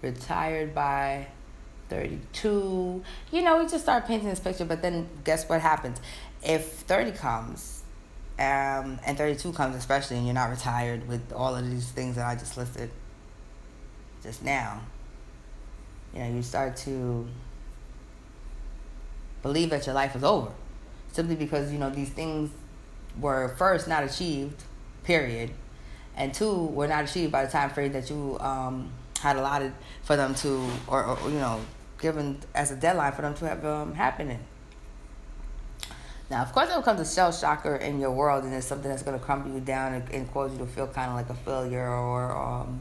retired 0.00 0.74
by 0.74 1.26
32. 1.90 3.02
You 3.32 3.42
know, 3.42 3.58
we 3.58 3.64
just 3.64 3.82
start 3.82 4.06
painting 4.06 4.28
this 4.28 4.40
picture, 4.40 4.64
but 4.64 4.80
then 4.80 5.08
guess 5.24 5.48
what 5.48 5.60
happens? 5.60 6.00
If 6.42 6.64
30 6.64 7.12
comes, 7.12 7.75
um, 8.38 8.98
and 9.06 9.16
32 9.16 9.52
comes 9.52 9.76
especially, 9.76 10.16
and 10.16 10.26
you're 10.26 10.34
not 10.34 10.50
retired 10.50 11.08
with 11.08 11.32
all 11.32 11.54
of 11.54 11.68
these 11.70 11.90
things 11.90 12.16
that 12.16 12.26
I 12.26 12.34
just 12.34 12.56
listed 12.56 12.90
just 14.22 14.44
now, 14.44 14.80
you 16.12 16.20
know, 16.20 16.30
you 16.30 16.42
start 16.42 16.76
to 16.78 17.26
believe 19.42 19.70
that 19.70 19.86
your 19.86 19.94
life 19.94 20.16
is 20.16 20.24
over 20.24 20.50
simply 21.12 21.36
because, 21.36 21.72
you 21.72 21.78
know, 21.78 21.90
these 21.90 22.10
things 22.10 22.50
were 23.20 23.54
first 23.56 23.88
not 23.88 24.04
achieved, 24.04 24.64
period 25.04 25.50
and 26.16 26.32
two 26.32 26.66
were 26.66 26.88
not 26.88 27.04
achieved 27.04 27.30
by 27.30 27.44
the 27.44 27.50
time 27.50 27.70
frame 27.70 27.92
that 27.92 28.08
you 28.10 28.38
um, 28.40 28.90
had 29.20 29.36
allotted 29.36 29.72
for 30.02 30.16
them 30.16 30.34
to, 30.34 30.68
or, 30.88 31.04
or, 31.04 31.30
you 31.30 31.38
know, 31.38 31.60
given 32.00 32.38
as 32.54 32.70
a 32.70 32.76
deadline 32.76 33.12
for 33.12 33.22
them 33.22 33.34
to 33.34 33.48
have 33.48 33.64
um, 33.64 33.94
happening. 33.94 34.38
Now, 36.28 36.42
of 36.42 36.52
course, 36.52 36.68
it 36.70 36.76
becomes 36.76 37.00
a 37.00 37.14
shell 37.14 37.30
shocker 37.30 37.76
in 37.76 38.00
your 38.00 38.10
world, 38.10 38.44
and 38.44 38.52
it's 38.52 38.66
something 38.66 38.90
that's 38.90 39.04
going 39.04 39.18
to 39.18 39.24
crumble 39.24 39.52
you 39.52 39.60
down 39.60 39.94
and, 39.94 40.10
and 40.10 40.32
cause 40.32 40.52
you 40.52 40.58
to 40.58 40.66
feel 40.66 40.88
kind 40.88 41.10
of 41.10 41.16
like 41.16 41.30
a 41.30 41.34
failure 41.34 41.88
or, 41.88 42.32
um, 42.32 42.80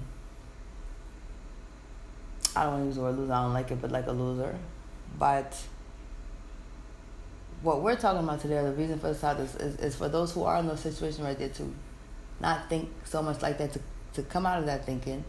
I 2.55 2.63
don't 2.63 2.71
want 2.71 2.83
to 2.83 2.85
use 2.87 2.95
the 2.95 3.01
word 3.01 3.17
loser, 3.17 3.33
I 3.33 3.43
don't 3.43 3.53
like 3.53 3.69
it, 3.69 3.81
but 3.81 3.91
like 3.91 4.07
a 4.07 4.11
loser. 4.11 4.55
But 5.19 5.55
what 7.61 7.81
we're 7.81 7.95
talking 7.95 8.23
about 8.23 8.41
today, 8.41 8.63
the 8.63 8.71
reason 8.71 8.97
for 8.97 9.09
this 9.09 9.21
talk 9.21 9.37
is, 9.39 9.55
is, 9.55 9.79
is 9.79 9.95
for 9.95 10.09
those 10.09 10.31
who 10.31 10.43
are 10.43 10.57
in 10.57 10.67
those 10.67 10.79
situations 10.79 11.21
right 11.21 11.37
there 11.37 11.49
to 11.49 11.73
not 12.39 12.67
think 12.67 12.89
so 13.03 13.21
much 13.21 13.43
like 13.43 13.59
that, 13.59 13.73
to, 13.73 13.79
to 14.13 14.23
come 14.23 14.47
out 14.47 14.57
of 14.57 14.65
that 14.65 14.85
thinking, 14.85 15.23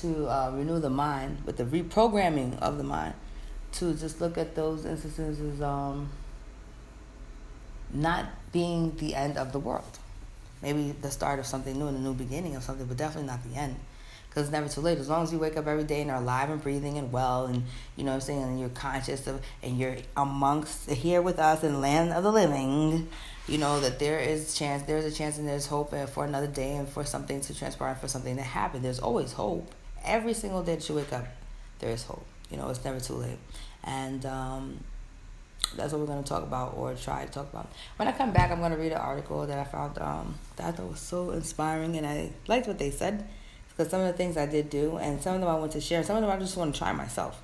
to 0.00 0.26
uh, 0.26 0.50
renew 0.52 0.80
the 0.80 0.90
mind 0.90 1.44
with 1.44 1.58
the 1.58 1.64
reprogramming 1.64 2.58
of 2.58 2.76
the 2.76 2.84
mind, 2.84 3.14
to 3.72 3.94
just 3.94 4.20
look 4.20 4.36
at 4.36 4.56
those 4.56 4.84
instances 4.84 5.40
as 5.40 5.62
um, 5.62 6.10
not 7.92 8.26
being 8.52 8.96
the 8.96 9.14
end 9.14 9.36
of 9.36 9.52
the 9.52 9.58
world. 9.58 9.98
Maybe 10.62 10.94
the 11.00 11.10
start 11.10 11.38
of 11.38 11.46
something 11.46 11.78
new 11.78 11.86
and 11.86 11.96
a 11.96 12.00
new 12.00 12.14
beginning 12.14 12.56
of 12.56 12.62
something, 12.62 12.86
but 12.86 12.96
definitely 12.96 13.28
not 13.28 13.42
the 13.44 13.58
end. 13.58 13.76
Because 14.28 14.44
it's 14.44 14.52
never 14.52 14.68
too 14.68 14.80
late. 14.80 14.98
As 14.98 15.08
long 15.08 15.22
as 15.22 15.32
you 15.32 15.38
wake 15.38 15.56
up 15.56 15.66
every 15.66 15.84
day 15.84 16.02
and 16.02 16.10
are 16.10 16.20
alive 16.20 16.50
and 16.50 16.62
breathing 16.62 16.98
and 16.98 17.10
well, 17.12 17.46
and 17.46 17.62
you 17.96 18.04
know 18.04 18.10
what 18.10 18.16
I'm 18.16 18.20
saying, 18.20 18.42
and 18.42 18.60
you're 18.60 18.68
conscious 18.70 19.26
of, 19.26 19.40
and 19.62 19.78
you're 19.78 19.96
amongst 20.16 20.90
here 20.90 21.22
with 21.22 21.38
us 21.38 21.62
in 21.64 21.80
land 21.80 22.12
of 22.12 22.22
the 22.22 22.32
living, 22.32 23.08
you 23.48 23.58
know 23.58 23.80
that 23.80 23.98
there 23.98 24.18
is 24.18 24.54
chance 24.54 24.82
there's 24.84 25.04
a 25.04 25.10
chance 25.10 25.38
and 25.38 25.46
there's 25.46 25.66
hope 25.66 25.94
for 26.08 26.24
another 26.24 26.46
day 26.46 26.76
and 26.76 26.88
for 26.88 27.04
something 27.04 27.40
to 27.40 27.54
transpire 27.54 27.90
and 27.90 27.98
for 27.98 28.08
something 28.08 28.36
to 28.36 28.42
happen 28.42 28.82
there's 28.82 28.98
always 28.98 29.32
hope 29.32 29.72
every 30.04 30.34
single 30.34 30.62
day 30.62 30.74
that 30.74 30.88
you 30.88 30.94
wake 30.94 31.12
up 31.12 31.26
there 31.78 31.90
is 31.90 32.04
hope 32.04 32.26
you 32.50 32.56
know 32.56 32.68
it's 32.68 32.84
never 32.84 33.00
too 33.00 33.14
late 33.14 33.38
and 33.84 34.26
um, 34.26 34.78
that's 35.74 35.92
what 35.92 36.00
we're 36.00 36.06
going 36.06 36.22
to 36.22 36.28
talk 36.28 36.42
about 36.42 36.74
or 36.76 36.94
try 36.94 37.24
to 37.24 37.30
talk 37.30 37.50
about 37.52 37.70
when 37.96 38.06
i 38.06 38.12
come 38.12 38.32
back 38.32 38.50
i'm 38.50 38.60
going 38.60 38.72
to 38.72 38.78
read 38.78 38.92
an 38.92 38.98
article 38.98 39.46
that 39.46 39.58
i 39.58 39.64
found 39.64 39.98
um, 39.98 40.34
that 40.56 40.66
i 40.66 40.72
thought 40.72 40.88
was 40.88 41.00
so 41.00 41.30
inspiring 41.30 41.96
and 41.96 42.06
i 42.06 42.30
liked 42.46 42.66
what 42.66 42.78
they 42.78 42.90
said 42.90 43.28
because 43.68 43.90
some 43.90 44.00
of 44.00 44.06
the 44.06 44.12
things 44.12 44.36
i 44.36 44.46
did 44.46 44.70
do 44.70 44.96
and 44.98 45.20
some 45.22 45.34
of 45.34 45.40
them 45.40 45.50
i 45.50 45.54
want 45.54 45.72
to 45.72 45.80
share 45.80 46.02
some 46.02 46.16
of 46.16 46.22
them 46.22 46.30
i 46.30 46.36
just 46.36 46.56
want 46.56 46.72
to 46.72 46.78
try 46.78 46.92
myself 46.92 47.42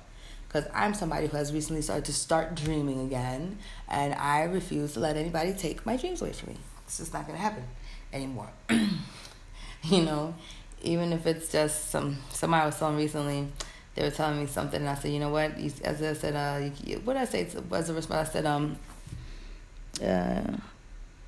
because 0.53 0.69
I'm 0.73 0.93
somebody 0.93 1.25
who 1.27 1.35
has 1.35 1.51
recently 1.51 1.81
started 1.81 2.05
to 2.05 2.13
start 2.13 2.53
dreaming 2.53 2.99
again, 2.99 3.57
and 3.89 4.13
I 4.13 4.43
refuse 4.43 4.93
to 4.93 4.99
let 4.99 5.17
anybody 5.17 5.53
take 5.53 5.83
my 5.83 5.97
dreams 5.97 6.21
away 6.21 6.33
from 6.33 6.49
me. 6.49 6.57
It's 6.85 6.99
just 6.99 7.11
not 7.11 7.25
gonna 7.25 7.39
happen 7.39 7.63
anymore. 8.11 8.49
you 8.69 10.03
know, 10.03 10.35
even 10.83 11.11
if 11.11 11.25
it's 11.25 11.51
just 11.51 11.89
some 11.89 12.17
somebody 12.29 12.61
I 12.61 12.65
was 12.67 12.77
telling 12.77 12.97
recently, 12.97 13.47
they 13.95 14.03
were 14.03 14.11
telling 14.11 14.39
me 14.39 14.47
something, 14.47 14.79
and 14.79 14.89
I 14.89 14.95
said, 14.95 15.11
you 15.11 15.19
know 15.19 15.29
what? 15.29 15.51
As 15.83 16.01
I 16.01 16.13
said, 16.13 16.35
uh, 16.35 16.69
what 17.03 17.13
did 17.13 17.21
I 17.21 17.25
say? 17.25 17.47
As 17.71 17.89
a 17.89 17.93
response, 17.93 18.29
I 18.29 18.31
said, 18.33 18.45
um, 18.45 18.77
uh, 20.03 20.41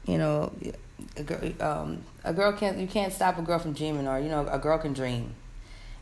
you 0.05 0.17
know, 0.17 0.51
a 1.17 1.23
girl, 1.23 1.51
um, 1.61 2.01
a 2.23 2.33
girl 2.33 2.51
can't 2.53 2.77
you 2.77 2.87
can't 2.87 3.13
stop 3.13 3.37
a 3.37 3.41
girl 3.41 3.59
from 3.59 3.73
dreaming, 3.73 4.07
or 4.07 4.19
you 4.19 4.29
know, 4.29 4.47
a 4.47 4.59
girl 4.59 4.77
can 4.77 4.93
dream 4.93 5.35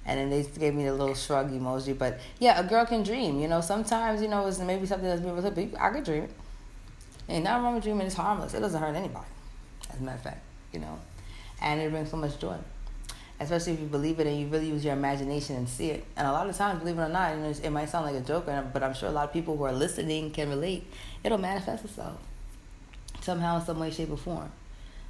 and 0.05 0.19
then 0.19 0.29
they 0.29 0.43
gave 0.59 0.75
me 0.75 0.87
a 0.87 0.93
little 0.93 1.15
shrug 1.15 1.51
emoji. 1.51 1.97
But 1.97 2.19
yeah, 2.39 2.59
a 2.59 2.63
girl 2.63 2.85
can 2.85 3.03
dream. 3.03 3.39
You 3.39 3.47
know, 3.47 3.61
sometimes 3.61 4.21
you 4.21 4.27
know 4.27 4.45
it's 4.47 4.59
maybe 4.59 4.85
something 4.85 5.07
that's 5.07 5.21
being 5.21 5.69
but 5.69 5.81
I 5.81 5.89
could 5.91 6.03
dream 6.03 6.23
it. 6.23 6.31
And 7.29 7.43
not 7.45 7.63
wrong 7.63 7.75
with 7.75 7.83
dreaming. 7.83 8.07
It's 8.07 8.15
harmless. 8.15 8.53
It 8.53 8.59
doesn't 8.59 8.81
hurt 8.81 8.95
anybody. 8.95 9.25
As 9.89 9.99
a 9.99 10.03
matter 10.03 10.17
of 10.17 10.23
fact, 10.23 10.43
you 10.73 10.79
know, 10.79 10.99
and 11.61 11.79
it 11.79 11.89
brings 11.91 12.09
so 12.09 12.17
much 12.17 12.37
joy. 12.37 12.57
Especially 13.43 13.73
if 13.73 13.79
you 13.79 13.87
believe 13.87 14.19
it 14.19 14.27
and 14.27 14.39
you 14.39 14.47
really 14.47 14.67
use 14.67 14.83
your 14.83 14.93
imagination 14.93 15.55
and 15.55 15.69
see 15.69 15.89
it. 15.91 16.03
And 16.15 16.27
a 16.27 16.31
lot 16.31 16.49
of 16.49 16.55
times, 16.55 16.79
believe 16.79 16.97
it 16.97 17.01
or 17.01 17.09
not, 17.09 17.33
it 17.33 17.69
might 17.69 17.89
sound 17.89 18.05
like 18.05 18.15
a 18.15 18.25
joke, 18.25 18.45
but 18.45 18.83
I'm 18.83 18.93
sure 18.93 19.09
a 19.09 19.11
lot 19.11 19.25
of 19.25 19.33
people 19.33 19.57
who 19.57 19.63
are 19.63 19.73
listening 19.73 20.31
can 20.31 20.49
relate. 20.49 20.85
It'll 21.23 21.37
manifest 21.37 21.85
itself 21.85 22.17
somehow, 23.21 23.59
in 23.59 23.65
some 23.65 23.79
way, 23.79 23.91
shape, 23.91 24.11
or 24.11 24.17
form 24.17 24.51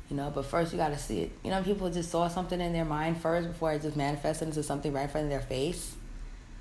you 0.09 0.17
know 0.17 0.31
but 0.33 0.45
first 0.45 0.71
you 0.71 0.77
got 0.77 0.89
to 0.89 0.97
see 0.97 1.21
it. 1.21 1.31
You 1.43 1.49
know 1.49 1.63
people 1.63 1.89
just 1.89 2.11
saw 2.11 2.27
something 2.27 2.59
in 2.59 2.73
their 2.73 2.85
mind 2.85 3.21
first 3.21 3.47
before 3.47 3.73
it 3.73 3.81
just 3.81 3.97
manifested 3.97 4.47
into 4.47 4.61
something 4.61 4.93
right 4.93 5.03
in 5.03 5.09
front 5.09 5.25
of 5.25 5.31
their 5.31 5.41
face 5.41 5.95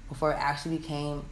before 0.09 0.33
it 0.33 0.39
actually 0.39 0.79
became 0.79 1.25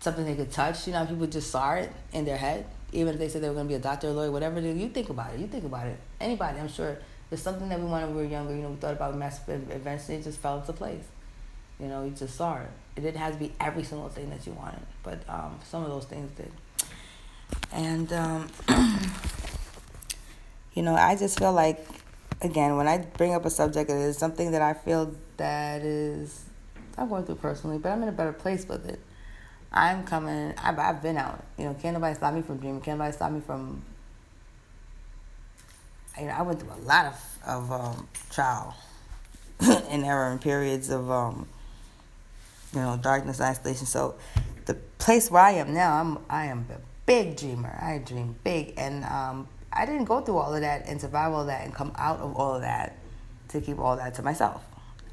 something 0.00 0.24
they 0.24 0.34
could 0.34 0.52
touch. 0.52 0.86
You 0.86 0.92
know 0.92 1.04
people 1.04 1.26
just 1.26 1.50
saw 1.50 1.74
it 1.74 1.92
in 2.12 2.24
their 2.24 2.36
head 2.36 2.66
even 2.92 3.14
if 3.14 3.18
they 3.18 3.28
said 3.28 3.42
they 3.42 3.48
were 3.48 3.54
going 3.54 3.66
to 3.66 3.70
be 3.70 3.74
a 3.74 3.80
doctor 3.80 4.08
or 4.08 4.12
lawyer 4.12 4.30
whatever 4.30 4.60
you 4.60 4.88
think 4.88 5.08
about 5.08 5.34
it. 5.34 5.40
You 5.40 5.46
think 5.46 5.64
about 5.64 5.86
it. 5.86 5.98
Anybody 6.20 6.58
i'm 6.60 6.68
sure 6.68 6.98
there's 7.32 7.42
something 7.42 7.68
that 7.68 7.80
we 7.80 7.86
wanted 7.86 8.06
when 8.06 8.16
we 8.16 8.22
were 8.22 8.28
younger 8.28 8.54
you 8.54 8.62
know 8.62 8.68
we 8.68 8.76
thought 8.76 8.92
about 8.92 9.16
massive 9.16 9.70
eventually 9.70 10.18
it 10.18 10.22
just 10.22 10.38
fell 10.38 10.58
into 10.58 10.72
place 10.72 11.04
you 11.80 11.86
know 11.86 12.04
you 12.04 12.10
just 12.10 12.36
saw 12.36 12.58
it 12.58 12.68
it 12.96 13.00
didn't 13.00 13.16
have 13.16 13.32
to 13.32 13.38
be 13.38 13.52
every 13.58 13.82
single 13.82 14.08
thing 14.08 14.28
that 14.28 14.46
you 14.46 14.52
wanted 14.52 14.82
but 15.02 15.22
um, 15.28 15.58
some 15.64 15.82
of 15.82 15.88
those 15.88 16.04
things 16.04 16.30
did 16.32 16.52
and 17.72 18.12
um, 18.12 18.48
you 20.74 20.82
know, 20.82 20.94
I 20.94 21.16
just 21.16 21.38
feel 21.38 21.52
like, 21.52 21.84
again, 22.40 22.76
when 22.76 22.88
I 22.88 22.98
bring 22.98 23.34
up 23.34 23.44
a 23.44 23.50
subject, 23.50 23.90
it 23.90 23.96
is 23.96 24.18
something 24.18 24.52
that 24.52 24.62
I 24.62 24.74
feel 24.74 25.14
that 25.36 25.82
is 25.82 26.44
I'm 26.96 27.08
going 27.08 27.24
through 27.24 27.36
personally, 27.36 27.78
but 27.78 27.90
I'm 27.90 28.02
in 28.02 28.08
a 28.08 28.12
better 28.12 28.32
place 28.32 28.66
with 28.66 28.86
it. 28.88 29.00
I'm 29.72 30.04
coming. 30.04 30.52
I've, 30.58 30.78
I've 30.78 31.02
been 31.02 31.16
out. 31.16 31.42
You 31.56 31.64
know, 31.64 31.74
can't 31.74 31.94
nobody 31.94 32.14
stop 32.14 32.34
me 32.34 32.42
from 32.42 32.58
dreaming. 32.58 32.82
Can't 32.82 32.98
nobody 32.98 33.16
stop 33.16 33.32
me 33.32 33.40
from. 33.40 33.82
You 36.18 36.26
know, 36.26 36.32
I 36.32 36.42
went 36.42 36.60
through 36.60 36.72
a 36.72 36.82
lot 36.86 37.06
of 37.06 37.38
of 37.44 37.72
um, 37.72 38.08
trial 38.30 38.76
and 39.60 40.04
error 40.04 40.30
and 40.30 40.40
periods 40.40 40.90
of 40.90 41.10
um, 41.10 41.48
you 42.72 42.80
know 42.80 42.98
darkness, 43.00 43.40
isolation. 43.40 43.86
So, 43.86 44.16
the 44.66 44.74
place 44.98 45.30
where 45.30 45.42
I 45.42 45.52
am 45.52 45.72
now, 45.74 46.00
I'm 46.00 46.18
I 46.28 46.46
am 46.46 46.66
a 46.70 46.78
big 47.06 47.36
dreamer. 47.36 47.78
I 47.80 47.98
dream 47.98 48.36
big, 48.44 48.74
and 48.76 49.04
um, 49.04 49.48
I 49.72 49.86
didn't 49.86 50.04
go 50.04 50.20
through 50.20 50.38
all 50.38 50.54
of 50.54 50.60
that 50.60 50.86
and 50.86 51.00
survive 51.00 51.32
all 51.32 51.46
that 51.46 51.64
and 51.64 51.74
come 51.74 51.92
out 51.96 52.20
of 52.20 52.36
all 52.36 52.54
of 52.54 52.62
that 52.62 52.98
to 53.48 53.60
keep 53.60 53.78
all 53.78 53.96
that 53.96 54.14
to 54.14 54.22
myself. 54.22 54.62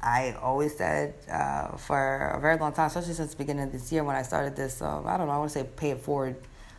I 0.02 0.34
always 0.40 0.76
said 0.76 1.14
uh, 1.30 1.76
for 1.76 2.32
a 2.34 2.40
very 2.40 2.56
long 2.56 2.72
time, 2.72 2.86
especially 2.86 3.14
since 3.14 3.32
the 3.32 3.36
beginning 3.36 3.64
of 3.64 3.72
this 3.72 3.92
year 3.92 4.02
when 4.02 4.16
I 4.16 4.22
started 4.22 4.56
this, 4.56 4.80
uh, 4.80 5.02
I 5.04 5.16
don't 5.16 5.26
know, 5.26 5.34
I 5.34 5.38
want 5.38 5.50
to 5.52 5.58
say 5.58 5.66
pay 5.76 5.90
it 5.90 6.00
forward 6.00 6.36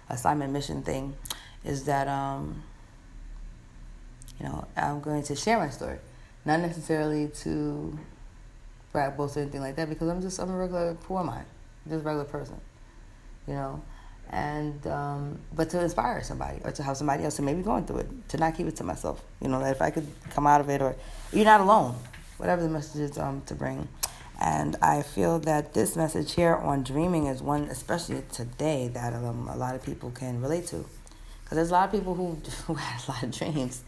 assignment 0.10 0.52
mission 0.52 0.82
thing, 0.82 1.16
is 1.64 1.84
that, 1.86 2.08
um, 2.08 2.64
you 4.42 4.48
know, 4.48 4.68
I'm 4.76 5.02
going 5.02 5.22
to 5.24 5.36
share 5.36 5.60
my 5.60 5.70
story. 5.70 6.00
Not 6.46 6.62
necessarily 6.62 7.28
to 7.44 7.98
brag, 8.92 9.16
boast, 9.16 9.38
or 9.38 9.42
anything 9.42 9.62
like 9.62 9.76
that, 9.76 9.88
because 9.88 10.10
I'm 10.10 10.22
just, 10.22 10.40
I'm 10.40 10.50
a 10.50 10.58
regular, 10.58 10.96
poor 10.96 11.22
I? 11.22 11.44
Just 11.88 12.02
a 12.02 12.06
regular 12.08 12.26
person, 12.26 12.56
you 13.48 13.54
know? 13.54 13.82
And, 14.32 14.88
um, 14.88 15.40
but 15.54 15.70
to 15.72 15.82
inspire 15.82 16.24
somebody 16.24 16.60
or 16.64 16.72
to 16.72 16.82
have 16.82 16.98
somebody 16.98 17.24
else 17.24 17.38
who 17.38 17.44
may 17.44 17.54
be 17.54 17.62
going 17.62 17.86
through 17.86 17.98
it, 17.98 18.30
to 18.30 18.38
not 18.38 18.56
keep 18.56 18.66
it 18.66 18.76
to 18.78 18.84
myself, 18.84 19.22
you 19.42 19.48
know, 19.48 19.60
that 19.60 19.76
if 19.76 19.82
I 19.82 19.92
could 19.92 20.08
come 20.32 20.48
out 20.48 20.60
of 20.60 20.70
it 20.70 20.82
or 20.82 20.96
you're 21.32 21.46
not 21.46 21.62
alone 21.62 21.96
whatever 22.38 22.64
the 22.64 22.70
message 22.70 23.02
is 23.02 23.18
um, 23.20 23.44
to 23.46 23.54
bring. 23.54 23.88
And 24.40 24.76
I 24.82 25.04
feel 25.04 25.38
that 25.40 25.76
this 25.76 25.96
message 25.96 26.34
here 26.34 26.56
on 26.56 26.82
dreaming 26.82 27.28
is 27.28 27.44
one, 27.44 27.66
especially 27.66 28.24
today, 28.32 28.88
that 28.88 29.14
um, 29.14 29.48
a 29.48 29.56
lot 29.56 29.76
of 29.76 29.84
people 29.84 30.10
can 30.10 30.42
relate 30.42 30.66
to. 30.68 30.78
Because 31.44 31.58
there's 31.58 31.70
a 31.70 31.74
lot 31.74 31.86
of 31.86 31.92
people 31.92 32.16
who, 32.16 32.38
who 32.66 32.74
had 32.74 33.08
a 33.08 33.12
lot 33.12 33.22
of 33.22 33.32
dreams 33.32 33.84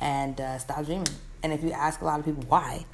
and 0.00 0.40
uh, 0.40 0.58
stopped 0.58 0.86
dreaming. 0.86 1.06
And 1.42 1.52
if 1.52 1.62
you 1.62 1.72
ask 1.72 2.00
a 2.00 2.04
lot 2.04 2.18
of 2.18 2.24
people 2.24 2.44
why, 2.48 2.86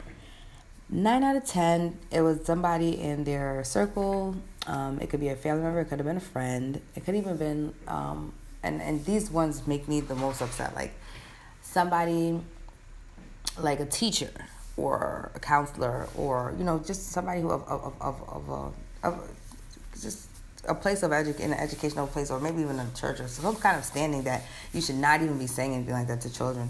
nine 0.88 1.22
out 1.22 1.36
of 1.36 1.44
ten, 1.44 1.98
it 2.10 2.20
was 2.20 2.44
somebody 2.44 3.00
in 3.00 3.24
their 3.24 3.62
circle. 3.64 4.36
Um, 4.66 5.00
it 5.00 5.08
could 5.08 5.20
be 5.20 5.28
a 5.28 5.36
family 5.36 5.62
member, 5.62 5.80
it 5.80 5.86
could 5.86 5.98
have 5.98 6.06
been 6.06 6.18
a 6.18 6.20
friend, 6.20 6.80
it 6.94 7.04
could 7.04 7.14
even 7.14 7.36
been, 7.36 7.74
um, 7.88 8.34
and, 8.62 8.82
and 8.82 9.04
these 9.06 9.30
ones 9.30 9.66
make 9.66 9.88
me 9.88 10.00
the 10.00 10.14
most 10.14 10.42
upset. 10.42 10.74
Like 10.74 10.92
somebody, 11.62 12.38
like 13.58 13.80
a 13.80 13.86
teacher 13.86 14.30
or 14.76 15.30
a 15.34 15.40
counselor 15.40 16.08
or 16.16 16.54
you 16.58 16.64
know 16.64 16.78
just 16.78 17.10
somebody 17.10 17.40
who 17.40 17.50
of 17.50 17.62
of 17.68 17.94
of 18.00 18.22
of, 18.28 18.50
of, 18.50 18.74
of 19.02 19.30
just 20.00 20.28
a 20.68 20.74
place 20.74 21.02
of 21.02 21.10
edu- 21.10 21.38
in 21.40 21.52
an 21.52 21.58
educational 21.58 22.06
place 22.06 22.30
or 22.30 22.38
maybe 22.40 22.60
even 22.60 22.78
a 22.78 22.86
church 22.94 23.20
or 23.20 23.28
some 23.28 23.56
kind 23.56 23.76
of 23.76 23.84
standing 23.84 24.22
that 24.22 24.42
you 24.72 24.80
should 24.80 24.96
not 24.96 25.22
even 25.22 25.38
be 25.38 25.46
saying 25.46 25.74
anything 25.74 25.94
like 25.94 26.06
that 26.06 26.20
to 26.20 26.32
children 26.32 26.68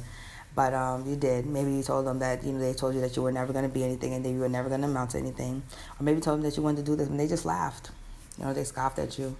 but 0.54 0.74
um, 0.74 1.06
you 1.06 1.16
did. 1.16 1.46
Maybe 1.46 1.72
you 1.72 1.82
told 1.82 2.06
them 2.06 2.18
that 2.18 2.44
you 2.44 2.52
know 2.52 2.58
they 2.58 2.74
told 2.74 2.94
you 2.94 3.00
that 3.00 3.16
you 3.16 3.22
were 3.22 3.32
never 3.32 3.52
going 3.52 3.64
to 3.64 3.72
be 3.72 3.84
anything 3.84 4.14
and 4.14 4.24
that 4.24 4.30
you 4.30 4.40
were 4.40 4.48
never 4.48 4.68
going 4.68 4.80
to 4.80 4.88
amount 4.88 5.10
to 5.10 5.18
anything. 5.18 5.62
Or 5.98 6.02
maybe 6.02 6.20
told 6.20 6.38
them 6.38 6.44
that 6.44 6.56
you 6.56 6.62
wanted 6.62 6.78
to 6.78 6.90
do 6.90 6.96
this 6.96 7.08
and 7.08 7.18
they 7.18 7.28
just 7.28 7.44
laughed. 7.44 7.90
You 8.38 8.44
know 8.44 8.54
they 8.54 8.64
scoffed 8.64 8.98
at 8.98 9.18
you. 9.18 9.36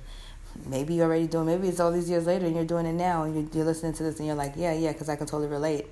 Maybe 0.67 0.95
you're 0.95 1.07
already 1.07 1.27
doing 1.27 1.47
maybe 1.47 1.69
it's 1.69 1.81
all 1.81 1.93
these 1.93 2.11
years 2.11 2.27
later 2.27 2.47
and 2.47 2.55
you're 2.55 2.65
doing 2.65 2.85
it 2.85 2.93
now 2.93 3.23
and 3.23 3.35
you're, 3.35 3.55
you're 3.55 3.65
listening 3.65 3.93
to 3.95 4.03
this 4.03 4.19
and 4.19 4.27
you're 4.27 4.35
like 4.35 4.55
yeah 4.57 4.73
yeah 4.73 4.91
because 4.93 5.09
i 5.09 5.17
can 5.17 5.27
totally 5.27 5.49
relate. 5.49 5.87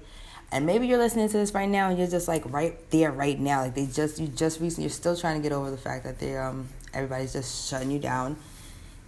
And 0.51 0.65
maybe 0.65 0.87
you're 0.87 0.99
listening 0.99 1.29
to 1.29 1.37
this 1.37 1.53
right 1.53 1.69
now 1.69 1.91
and 1.91 1.99
you're 1.99 2.09
just 2.09 2.27
like 2.27 2.43
right 2.51 2.91
there 2.91 3.13
right 3.13 3.39
now. 3.39 3.63
Like 3.63 3.75
they 3.75 3.87
just 3.87 4.19
you 4.19 4.29
just 4.29 4.61
recently 4.61 4.85
you're 4.85 4.91
still 4.91 5.17
trying 5.17 5.37
to 5.37 5.43
get 5.43 5.53
over 5.53 5.71
the 5.71 5.77
fact 5.77 6.05
that 6.05 6.19
they 6.19 6.37
um 6.37 6.69
everybody's 6.95 7.33
just 7.33 7.69
shutting 7.69 7.91
you 7.91 7.99
down 7.99 8.37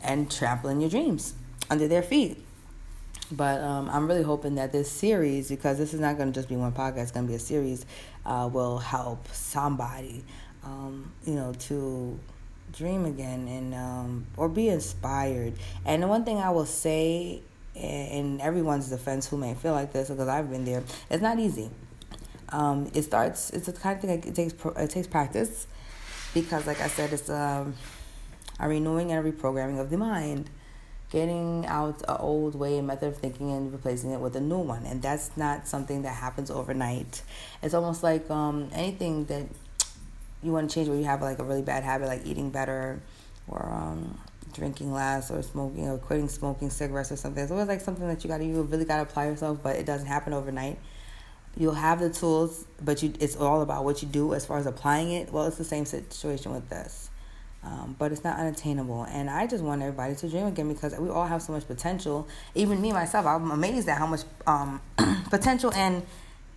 and 0.02 0.30
trampling 0.30 0.80
your 0.80 0.90
dreams 0.90 1.34
under 1.70 1.88
their 1.88 2.02
feet. 2.02 2.44
But 3.32 3.60
um, 3.60 3.88
I'm 3.90 4.08
really 4.08 4.22
hoping 4.22 4.56
that 4.56 4.72
this 4.72 4.90
series, 4.90 5.48
because 5.48 5.78
this 5.78 5.94
is 5.94 6.00
not 6.00 6.16
going 6.16 6.32
to 6.32 6.34
just 6.34 6.48
be 6.48 6.56
one 6.56 6.72
podcast, 6.72 7.02
it's 7.02 7.10
going 7.12 7.26
to 7.26 7.30
be 7.30 7.36
a 7.36 7.40
series, 7.40 7.86
uh, 8.26 8.48
will 8.52 8.78
help 8.78 9.28
somebody, 9.32 10.24
um, 10.64 11.12
you 11.24 11.34
know, 11.34 11.52
to 11.52 12.18
dream 12.72 13.04
again 13.04 13.46
and 13.48 13.74
um, 13.74 14.26
or 14.36 14.48
be 14.48 14.68
inspired. 14.68 15.54
And 15.84 16.02
the 16.02 16.08
one 16.08 16.24
thing 16.24 16.38
I 16.38 16.50
will 16.50 16.66
say 16.66 17.42
in 17.74 18.40
everyone's 18.40 18.88
defense 18.88 19.28
who 19.28 19.36
may 19.36 19.54
feel 19.54 19.72
like 19.72 19.92
this 19.92 20.10
because 20.10 20.28
I've 20.28 20.50
been 20.50 20.64
there, 20.64 20.82
it's 21.08 21.22
not 21.22 21.38
easy. 21.38 21.70
Um, 22.48 22.90
it 22.94 23.02
starts. 23.02 23.50
It's 23.50 23.66
the 23.66 23.72
kind 23.72 23.96
of 23.96 24.00
thing. 24.00 24.10
Like 24.10 24.26
it 24.26 24.34
takes 24.34 24.54
it 24.76 24.90
takes 24.90 25.06
practice 25.06 25.68
because, 26.34 26.66
like 26.66 26.80
I 26.80 26.88
said, 26.88 27.12
it's 27.12 27.30
um, 27.30 27.74
a 28.58 28.68
renewing 28.68 29.12
and 29.12 29.24
reprogramming 29.24 29.80
of 29.80 29.90
the 29.90 29.96
mind, 29.96 30.50
getting 31.10 31.66
out 31.66 32.02
an 32.08 32.16
old 32.20 32.54
way 32.54 32.78
and 32.78 32.86
method 32.86 33.08
of 33.08 33.16
thinking 33.16 33.50
and 33.50 33.72
replacing 33.72 34.10
it 34.12 34.20
with 34.20 34.36
a 34.36 34.40
new 34.40 34.58
one. 34.58 34.86
And 34.86 35.02
that's 35.02 35.36
not 35.36 35.66
something 35.66 36.02
that 36.02 36.14
happens 36.14 36.50
overnight. 36.50 37.22
It's 37.62 37.74
almost 37.74 38.02
like 38.02 38.30
um, 38.30 38.70
anything 38.72 39.24
that 39.26 39.46
you 40.42 40.52
want 40.52 40.70
to 40.70 40.74
change, 40.74 40.88
where 40.88 40.96
you 40.96 41.04
have 41.04 41.20
like 41.20 41.38
a 41.38 41.44
really 41.44 41.62
bad 41.62 41.82
habit, 41.82 42.06
like 42.06 42.24
eating 42.24 42.50
better, 42.50 43.00
or 43.48 43.68
um, 43.68 44.18
drinking 44.52 44.92
less 44.92 45.30
or 45.30 45.42
smoking 45.42 45.88
or 45.88 45.98
quitting 45.98 46.28
smoking 46.28 46.70
cigarettes 46.70 47.12
or 47.12 47.16
something. 47.16 47.42
It's 47.42 47.52
always 47.52 47.68
like 47.68 47.80
something 47.80 48.06
that 48.06 48.22
you 48.24 48.28
got 48.28 48.38
to 48.38 48.44
you 48.44 48.62
really 48.62 48.84
got 48.84 48.96
to 48.96 49.02
apply 49.02 49.26
yourself, 49.26 49.58
but 49.62 49.76
it 49.76 49.86
doesn't 49.86 50.06
happen 50.06 50.32
overnight. 50.32 50.78
You'll 51.56 51.74
have 51.74 51.98
the 51.98 52.10
tools, 52.10 52.64
but 52.80 53.02
you 53.02 53.12
it's 53.18 53.34
all 53.34 53.62
about 53.62 53.84
what 53.84 54.02
you 54.02 54.08
do 54.08 54.34
as 54.34 54.46
far 54.46 54.58
as 54.58 54.66
applying 54.66 55.10
it. 55.10 55.32
Well, 55.32 55.46
it's 55.46 55.58
the 55.58 55.64
same 55.64 55.84
situation 55.84 56.52
with 56.52 56.68
this. 56.68 57.10
Um, 57.62 57.94
but 57.98 58.10
it's 58.10 58.24
not 58.24 58.38
unattainable. 58.38 59.04
And 59.04 59.28
I 59.28 59.46
just 59.46 59.62
want 59.62 59.82
everybody 59.82 60.14
to 60.14 60.28
dream 60.28 60.46
again 60.46 60.68
because 60.68 60.96
we 60.98 61.10
all 61.10 61.26
have 61.26 61.42
so 61.42 61.52
much 61.52 61.66
potential. 61.66 62.26
Even 62.54 62.80
me 62.80 62.92
myself, 62.92 63.26
I'm 63.26 63.50
amazed 63.50 63.88
at 63.88 63.98
how 63.98 64.06
much 64.06 64.22
um, 64.46 64.80
potential 65.30 65.70
and 65.74 66.02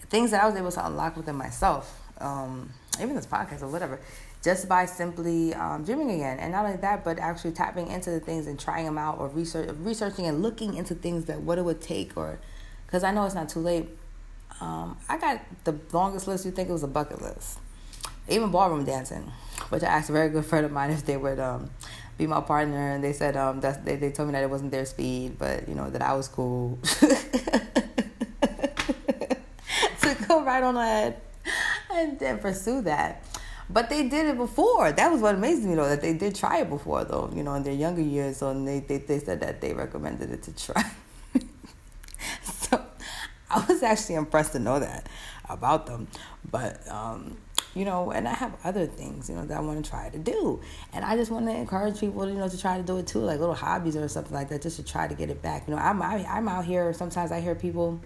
things 0.09 0.31
that 0.31 0.41
I 0.41 0.47
was 0.47 0.55
able 0.55 0.71
to 0.71 0.85
unlock 0.85 1.17
within 1.17 1.35
myself. 1.35 1.99
Um, 2.19 2.71
even 3.01 3.15
this 3.15 3.25
podcast 3.25 3.63
or 3.63 3.67
whatever 3.67 3.99
just 4.43 4.67
by 4.67 4.85
simply 4.85 5.53
um, 5.53 5.85
dreaming 5.85 6.11
again. 6.11 6.37
And 6.37 6.51
not 6.51 6.65
only 6.65 6.77
that, 6.77 7.03
but 7.03 7.17
actually 7.17 7.53
tapping 7.53 7.87
into 7.87 8.11
the 8.11 8.19
things 8.19 8.45
and 8.45 8.59
trying 8.59 8.85
them 8.85 8.97
out 8.97 9.17
or 9.17 9.29
research, 9.29 9.69
researching 9.79 10.25
and 10.25 10.41
looking 10.41 10.75
into 10.75 10.93
things 10.93 11.25
that 11.25 11.41
what 11.41 11.57
it 11.57 11.63
would 11.63 11.81
take 11.81 12.15
or 12.17 12.39
because 12.85 13.03
I 13.03 13.11
know 13.11 13.25
it's 13.25 13.33
not 13.33 13.49
too 13.49 13.61
late. 13.61 13.87
Um, 14.61 14.97
I 15.09 15.17
got 15.17 15.41
the 15.63 15.79
longest 15.93 16.27
list 16.27 16.45
you 16.45 16.51
think 16.51 16.69
it 16.69 16.73
was 16.73 16.83
a 16.83 16.87
bucket 16.87 17.21
list. 17.21 17.57
Even 18.29 18.51
ballroom 18.51 18.85
dancing, 18.85 19.31
which 19.69 19.83
I 19.83 19.87
asked 19.87 20.09
a 20.09 20.13
very 20.13 20.29
good 20.29 20.45
friend 20.45 20.65
of 20.65 20.71
mine 20.71 20.91
if 20.91 21.05
they 21.05 21.17
would 21.17 21.39
um, 21.39 21.69
be 22.17 22.27
my 22.27 22.41
partner, 22.41 22.91
and 22.91 23.03
they 23.03 23.13
said 23.13 23.35
um, 23.37 23.61
that 23.61 23.85
they, 23.85 23.95
they 23.95 24.11
told 24.11 24.29
me 24.29 24.33
that 24.33 24.43
it 24.43 24.49
wasn't 24.49 24.71
their 24.71 24.85
speed, 24.85 25.37
but 25.37 25.67
you 25.67 25.75
know 25.75 25.89
that 25.89 26.01
I 26.01 26.13
was 26.13 26.27
cool 26.27 26.79
to 26.83 27.17
go 30.27 30.43
right 30.43 30.63
on 30.63 30.77
ahead 30.77 31.21
and 31.91 32.19
then 32.19 32.39
pursue 32.39 32.81
that. 32.81 33.23
But 33.69 33.89
they 33.89 34.07
did 34.07 34.27
it 34.27 34.37
before. 34.37 34.91
That 34.91 35.11
was 35.11 35.21
what 35.21 35.35
amazed 35.35 35.63
me, 35.63 35.75
though, 35.75 35.87
that 35.87 36.01
they 36.01 36.13
did 36.13 36.35
try 36.35 36.59
it 36.59 36.69
before, 36.69 37.05
though, 37.05 37.31
you 37.33 37.43
know, 37.43 37.55
in 37.55 37.63
their 37.63 37.73
younger 37.73 38.01
years. 38.01 38.37
So 38.37 38.53
they, 38.53 38.81
they, 38.81 38.97
they 38.97 39.19
said 39.19 39.39
that 39.39 39.61
they 39.61 39.73
recommended 39.73 40.31
it 40.31 40.43
to 40.43 40.55
try. 40.55 40.83
so 42.43 42.83
I 43.49 43.65
was 43.65 43.81
actually 43.81 44.15
impressed 44.15 44.51
to 44.51 44.59
know 44.59 44.79
that 44.79 45.07
about 45.49 45.87
them. 45.87 46.07
But, 46.49 46.87
um, 46.89 47.37
you 47.75 47.85
know, 47.85 48.11
and 48.11 48.27
I 48.27 48.33
have 48.33 48.55
other 48.63 48.85
things, 48.85 49.29
you 49.29 49.35
know, 49.35 49.45
that 49.45 49.57
I 49.57 49.61
want 49.61 49.83
to 49.83 49.89
try 49.89 50.09
to 50.09 50.19
do. 50.19 50.61
And 50.93 51.03
I 51.03 51.15
just 51.15 51.31
want 51.31 51.45
to 51.47 51.51
encourage 51.51 51.99
people, 51.99 52.27
you 52.27 52.35
know, 52.35 52.47
to 52.47 52.57
try 52.57 52.77
to 52.77 52.83
do 52.83 52.97
it 52.97 53.07
too, 53.07 53.19
like 53.19 53.39
little 53.39 53.55
hobbies 53.55 53.95
or 53.95 54.07
something 54.07 54.33
like 54.33 54.49
that, 54.49 54.61
just 54.61 54.77
to 54.77 54.83
try 54.83 55.07
to 55.07 55.15
get 55.15 55.29
it 55.29 55.41
back. 55.41 55.67
You 55.67 55.75
know, 55.75 55.81
I'm, 55.81 56.01
I'm 56.01 56.47
out 56.47 56.65
here, 56.65 56.93
sometimes 56.93 57.31
I 57.31 57.41
hear 57.41 57.55
people 57.55 57.99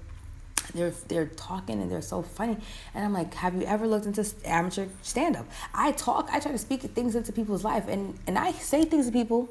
they're 0.73 0.93
they're 1.07 1.27
talking 1.27 1.81
and 1.81 1.91
they're 1.91 2.01
so 2.01 2.21
funny 2.21 2.57
and 2.93 3.05
i'm 3.05 3.13
like 3.13 3.33
have 3.35 3.55
you 3.55 3.61
ever 3.63 3.87
looked 3.87 4.05
into 4.05 4.25
amateur 4.43 4.87
stand-up 5.01 5.45
i 5.73 5.91
talk 5.93 6.29
i 6.31 6.39
try 6.39 6.51
to 6.51 6.57
speak 6.57 6.81
things 6.81 7.15
into 7.15 7.31
people's 7.31 7.63
life 7.63 7.87
and 7.87 8.17
and 8.27 8.37
i 8.37 8.51
say 8.51 8.83
things 8.83 9.05
to 9.05 9.11
people 9.11 9.47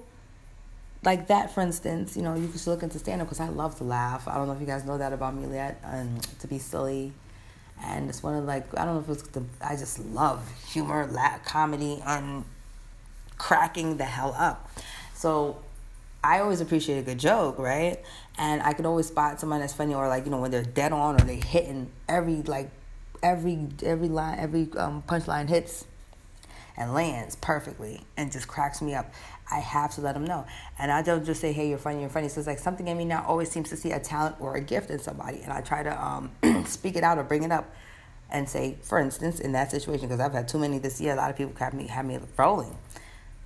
like 1.05 1.29
that 1.29 1.55
for 1.55 1.63
instance 1.63 2.17
you 2.17 2.23
know 2.23 2.35
you 2.35 2.51
should 2.53 2.67
look 2.67 2.83
into 2.83 2.99
stand-up 2.99 3.27
because 3.27 3.41
i 3.41 3.49
love 3.49 3.77
to 3.77 3.85
laugh 3.85 4.29
i 4.29 4.35
don't 4.35 4.47
know 4.47 4.53
if 4.53 4.61
you 4.61 4.67
guys 4.67 4.85
know 4.85 4.99
that 4.99 5.13
about 5.13 5.35
me 5.35 5.51
yet 5.55 5.81
um, 5.85 6.19
to 6.39 6.47
be 6.47 6.59
silly 6.59 7.13
and 7.83 8.09
it's 8.09 8.23
one 8.23 8.35
of 8.35 8.45
like 8.45 8.67
i 8.79 8.85
don't 8.85 8.95
know 8.95 9.13
if 9.13 9.21
it's 9.21 9.29
the 9.31 9.43
i 9.61 9.77
just 9.77 9.99
love 10.07 10.51
humor 10.69 11.09
comedy 11.45 12.03
and 12.07 12.45
cracking 13.39 13.97
the 13.97 14.05
hell 14.05 14.35
up 14.39 14.71
so 15.15 15.59
I 16.27 16.41
always 16.41 16.61
appreciate 16.61 16.99
a 16.99 17.03
good 17.03 17.19
joke, 17.19 17.57
right? 17.57 18.03
And 18.37 18.61
I 18.61 18.73
can 18.73 18.85
always 18.85 19.07
spot 19.07 19.39
someone 19.39 19.61
that's 19.61 19.73
funny 19.73 19.95
or 19.95 20.09
like, 20.09 20.25
you 20.25 20.33
know, 20.33 20.41
when 20.41 20.51
they're 20.51 20.65
dead 20.65 20.93
on 20.93 21.21
or 21.21 21.25
they 21.25 21.37
hitting 21.37 21.89
every 22.09 22.43
like 22.43 22.69
every 23.23 23.69
every 23.83 24.09
line 24.09 24.39
every 24.39 24.69
um, 24.77 25.03
punchline 25.07 25.49
hits 25.49 25.87
and 26.77 26.93
lands 26.93 27.37
perfectly 27.37 28.03
and 28.17 28.33
just 28.33 28.49
cracks 28.49 28.83
me 28.83 28.93
up. 28.93 29.13
I 29.51 29.61
have 29.61 29.95
to 29.95 30.01
let 30.01 30.15
them 30.15 30.25
know. 30.25 30.47
And 30.79 30.91
I 30.91 31.03
don't 31.03 31.25
just 31.25 31.41
say, 31.41 31.53
hey, 31.53 31.69
you're 31.69 31.79
funny, 31.79 32.01
you're 32.01 32.11
funny. 32.11 32.29
So 32.29 32.41
it's 32.41 32.49
like 32.49 32.59
something 32.59 32.89
in 32.89 32.97
me 32.97 33.05
now 33.05 33.25
always 33.27 33.51
seems 33.51 33.69
to 33.71 33.77
see 33.77 33.93
a 33.93 34.01
talent 34.01 34.37
or 34.41 34.57
a 34.57 34.61
gift 34.61 34.91
in 34.91 34.99
somebody. 34.99 35.41
And 35.43 35.53
I 35.53 35.61
try 35.61 35.83
to 35.83 36.05
um, 36.05 36.31
speak 36.67 36.97
it 36.97 37.05
out 37.05 37.19
or 37.19 37.23
bring 37.23 37.45
it 37.45 37.53
up 37.53 37.73
and 38.31 38.49
say, 38.49 38.77
for 38.83 38.99
instance, 38.99 39.39
in 39.39 39.53
that 39.53 39.71
situation, 39.71 40.09
because 40.09 40.21
I've 40.21 40.33
had 40.33 40.49
too 40.49 40.59
many 40.59 40.79
this 40.79 41.01
year, 41.01 41.13
a 41.13 41.17
lot 41.17 41.31
of 41.31 41.37
people 41.37 41.55
have 41.59 41.75
me 41.75 41.87
have 41.87 42.05
me 42.05 42.19
rolling. 42.37 42.77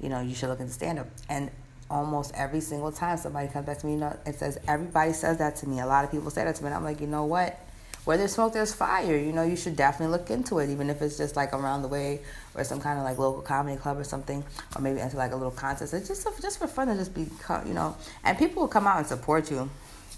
You 0.00 0.08
know, 0.08 0.20
you 0.20 0.34
should 0.34 0.48
look 0.48 0.60
into 0.60 0.72
stand 0.72 0.98
up. 0.98 1.08
And 1.28 1.50
almost 1.90 2.32
every 2.34 2.60
single 2.60 2.92
time 2.92 3.18
somebody 3.18 3.48
comes 3.48 3.66
back 3.66 3.78
to 3.78 3.86
me 3.86 4.00
and 4.00 4.34
says, 4.34 4.58
everybody 4.66 5.12
says 5.12 5.38
that 5.38 5.56
to 5.56 5.68
me. 5.68 5.80
A 5.80 5.86
lot 5.86 6.04
of 6.04 6.10
people 6.10 6.30
say 6.30 6.44
that 6.44 6.54
to 6.56 6.62
me. 6.62 6.68
And 6.68 6.76
I'm 6.76 6.84
like, 6.84 7.00
you 7.00 7.06
know 7.06 7.26
what? 7.26 7.58
Where 8.04 8.16
there's 8.16 8.32
smoke, 8.32 8.54
there's 8.54 8.74
fire. 8.74 9.16
You 9.16 9.32
know, 9.32 9.42
you 9.42 9.56
should 9.56 9.76
definitely 9.76 10.16
look 10.16 10.30
into 10.30 10.58
it, 10.58 10.70
even 10.70 10.88
if 10.88 11.02
it's 11.02 11.18
just 11.18 11.36
like 11.36 11.52
around 11.52 11.82
the 11.82 11.88
way 11.88 12.20
or 12.54 12.64
some 12.64 12.80
kind 12.80 12.98
of 12.98 13.04
like 13.04 13.18
local 13.18 13.42
comedy 13.42 13.76
club 13.76 13.98
or 13.98 14.04
something, 14.04 14.42
or 14.74 14.80
maybe 14.82 15.00
into 15.00 15.16
like 15.16 15.32
a 15.32 15.36
little 15.36 15.50
contest. 15.50 15.92
It's 15.92 16.08
just 16.08 16.26
just 16.40 16.58
for 16.58 16.66
fun 16.66 16.88
to 16.88 16.94
just 16.94 17.14
be, 17.14 17.26
you 17.66 17.74
know. 17.74 17.96
And 18.24 18.38
people 18.38 18.62
will 18.62 18.68
come 18.68 18.86
out 18.86 18.98
and 18.98 19.06
support 19.06 19.50
you. 19.50 19.68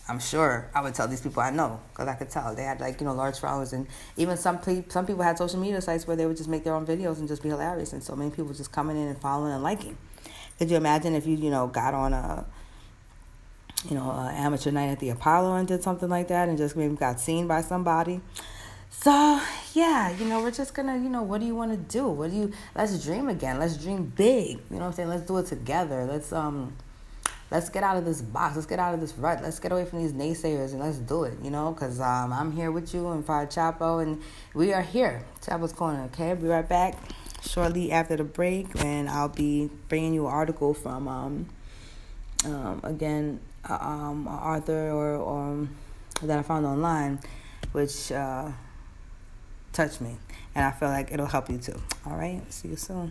I'm 0.09 0.19
sure 0.19 0.69
I 0.75 0.83
would 0.83 0.95
tell 0.95 1.07
these 1.07 1.21
people 1.21 1.43
I 1.43 1.51
know 1.51 1.81
because 1.93 2.09
I 2.09 2.15
could 2.15 2.29
tell 2.29 2.55
they 2.55 2.65
had 2.65 2.81
like 2.81 3.01
you 3.01 3.07
know 3.07 3.15
large 3.15 3.39
followers 3.39 3.73
and 3.73 3.87
even 4.17 4.37
some 4.37 4.59
pe- 4.59 4.85
some 4.89 5.07
people 5.07 5.23
had 5.23 5.39
social 5.39 5.61
media 5.61 5.81
sites 5.81 6.07
where 6.07 6.17
they 6.17 6.27
would 6.27 6.37
just 6.37 6.49
make 6.49 6.65
their 6.65 6.75
own 6.75 6.85
videos 6.85 7.19
and 7.19 7.29
just 7.29 7.43
be 7.43 7.49
hilarious 7.49 7.93
and 7.93 8.03
so 8.03 8.17
many 8.17 8.31
people 8.31 8.53
just 8.53 8.73
coming 8.73 8.97
in 8.97 9.09
and 9.09 9.19
following 9.19 9.53
and 9.53 9.63
liking. 9.63 9.97
Could 10.59 10.71
you 10.71 10.77
imagine 10.77 11.15
if 11.15 11.27
you 11.27 11.37
you 11.37 11.51
know 11.51 11.69
got 11.69 11.95
on 11.95 12.13
a 12.13 12.45
you 13.89 13.97
know 13.97 14.11
an 14.11 14.35
amateur 14.35 14.71
night 14.71 14.89
at 14.89 15.01
the 15.01 15.11
Apollo 15.11 15.57
and 15.57 15.69
did 15.69 15.83
something 15.83 16.09
like 16.09 16.29
that 16.29 16.49
and 16.49 16.59
just 16.59 16.77
maybe 16.77 16.95
got 16.95 17.21
seen 17.21 17.47
by 17.47 17.63
somebody? 17.63 18.21
So 18.91 19.41
yeah, 19.75 20.11
you 20.11 20.25
know 20.27 20.43
we're 20.43 20.51
just 20.51 20.75
gonna 20.75 20.97
you 20.97 21.09
know 21.09 21.23
what 21.23 21.41
do 21.41 21.47
you 21.47 21.55
want 21.55 21.73
to 21.73 21.77
do? 21.77 22.09
What 22.09 22.31
do 22.31 22.37
you 22.37 22.53
let's 22.75 23.03
dream 23.05 23.29
again? 23.29 23.59
Let's 23.59 23.77
dream 23.77 24.05
big. 24.05 24.59
You 24.71 24.77
know 24.77 24.79
what 24.79 24.87
I'm 24.87 24.93
saying? 24.93 25.09
Let's 25.09 25.27
do 25.27 25.39
it 25.39 25.47
together. 25.47 26.05
Let's 26.05 26.33
um 26.33 26.75
let's 27.53 27.69
get 27.69 27.85
out 27.85 27.99
of 27.99 28.05
this 28.05 28.23
box. 28.23 28.57
Let's 28.57 28.67
get 28.67 28.79
out 28.79 28.95
of 28.95 29.01
this 29.01 29.13
rut. 29.17 29.43
Let's 29.43 29.61
get 29.61 29.71
away 29.71 29.85
from 29.85 30.01
these 30.01 30.15
naysayers 30.15 30.73
and 30.73 30.81
let's 30.81 30.97
do 30.97 31.25
it, 31.25 31.35
you 31.43 31.51
know, 31.51 31.73
because 31.73 32.01
um, 32.01 32.33
I'm 32.33 32.51
here 32.51 32.73
with 32.73 32.93
you 32.95 33.09
and 33.11 33.25
Father 33.25 33.47
Chapo, 33.47 34.03
and 34.03 34.23
we 34.55 34.73
are 34.73 34.83
here. 34.83 35.23
Chapo's 35.43 35.73
Corner, 35.73 36.05
okay? 36.05 36.31
I'll 36.31 36.37
be 36.37 36.49
right 36.49 36.67
back 36.67 36.99
shortly 37.43 37.93
after 37.93 38.17
the 38.17 38.25
break, 38.25 38.69
and 38.83 39.09
I'll 39.09 39.29
be 39.29 39.69
bringing 39.89 40.15
you 40.15 40.27
an 40.27 40.33
article 40.33 40.73
from, 40.73 41.07
um, 41.07 41.47
um, 42.47 42.81
again, 42.83 43.39
uh, 43.39 43.52
um, 43.69 44.27
author 44.29 44.91
or, 44.91 45.17
or 45.17 45.69
that 46.23 46.39
I 46.39 46.43
found 46.43 46.67
online, 46.67 47.21
which 47.73 48.13
uh, 48.13 48.51
touched 49.73 50.01
me, 50.01 50.17
and 50.55 50.65
I 50.65 50.71
feel 50.71 50.89
like 50.89 51.13
it'll 51.13 51.27
help 51.27 51.51
you 51.51 51.59
too. 51.59 51.81
All 52.07 52.17
right? 52.17 52.41
See 52.53 52.69
you 52.69 52.77
soon. 52.77 53.11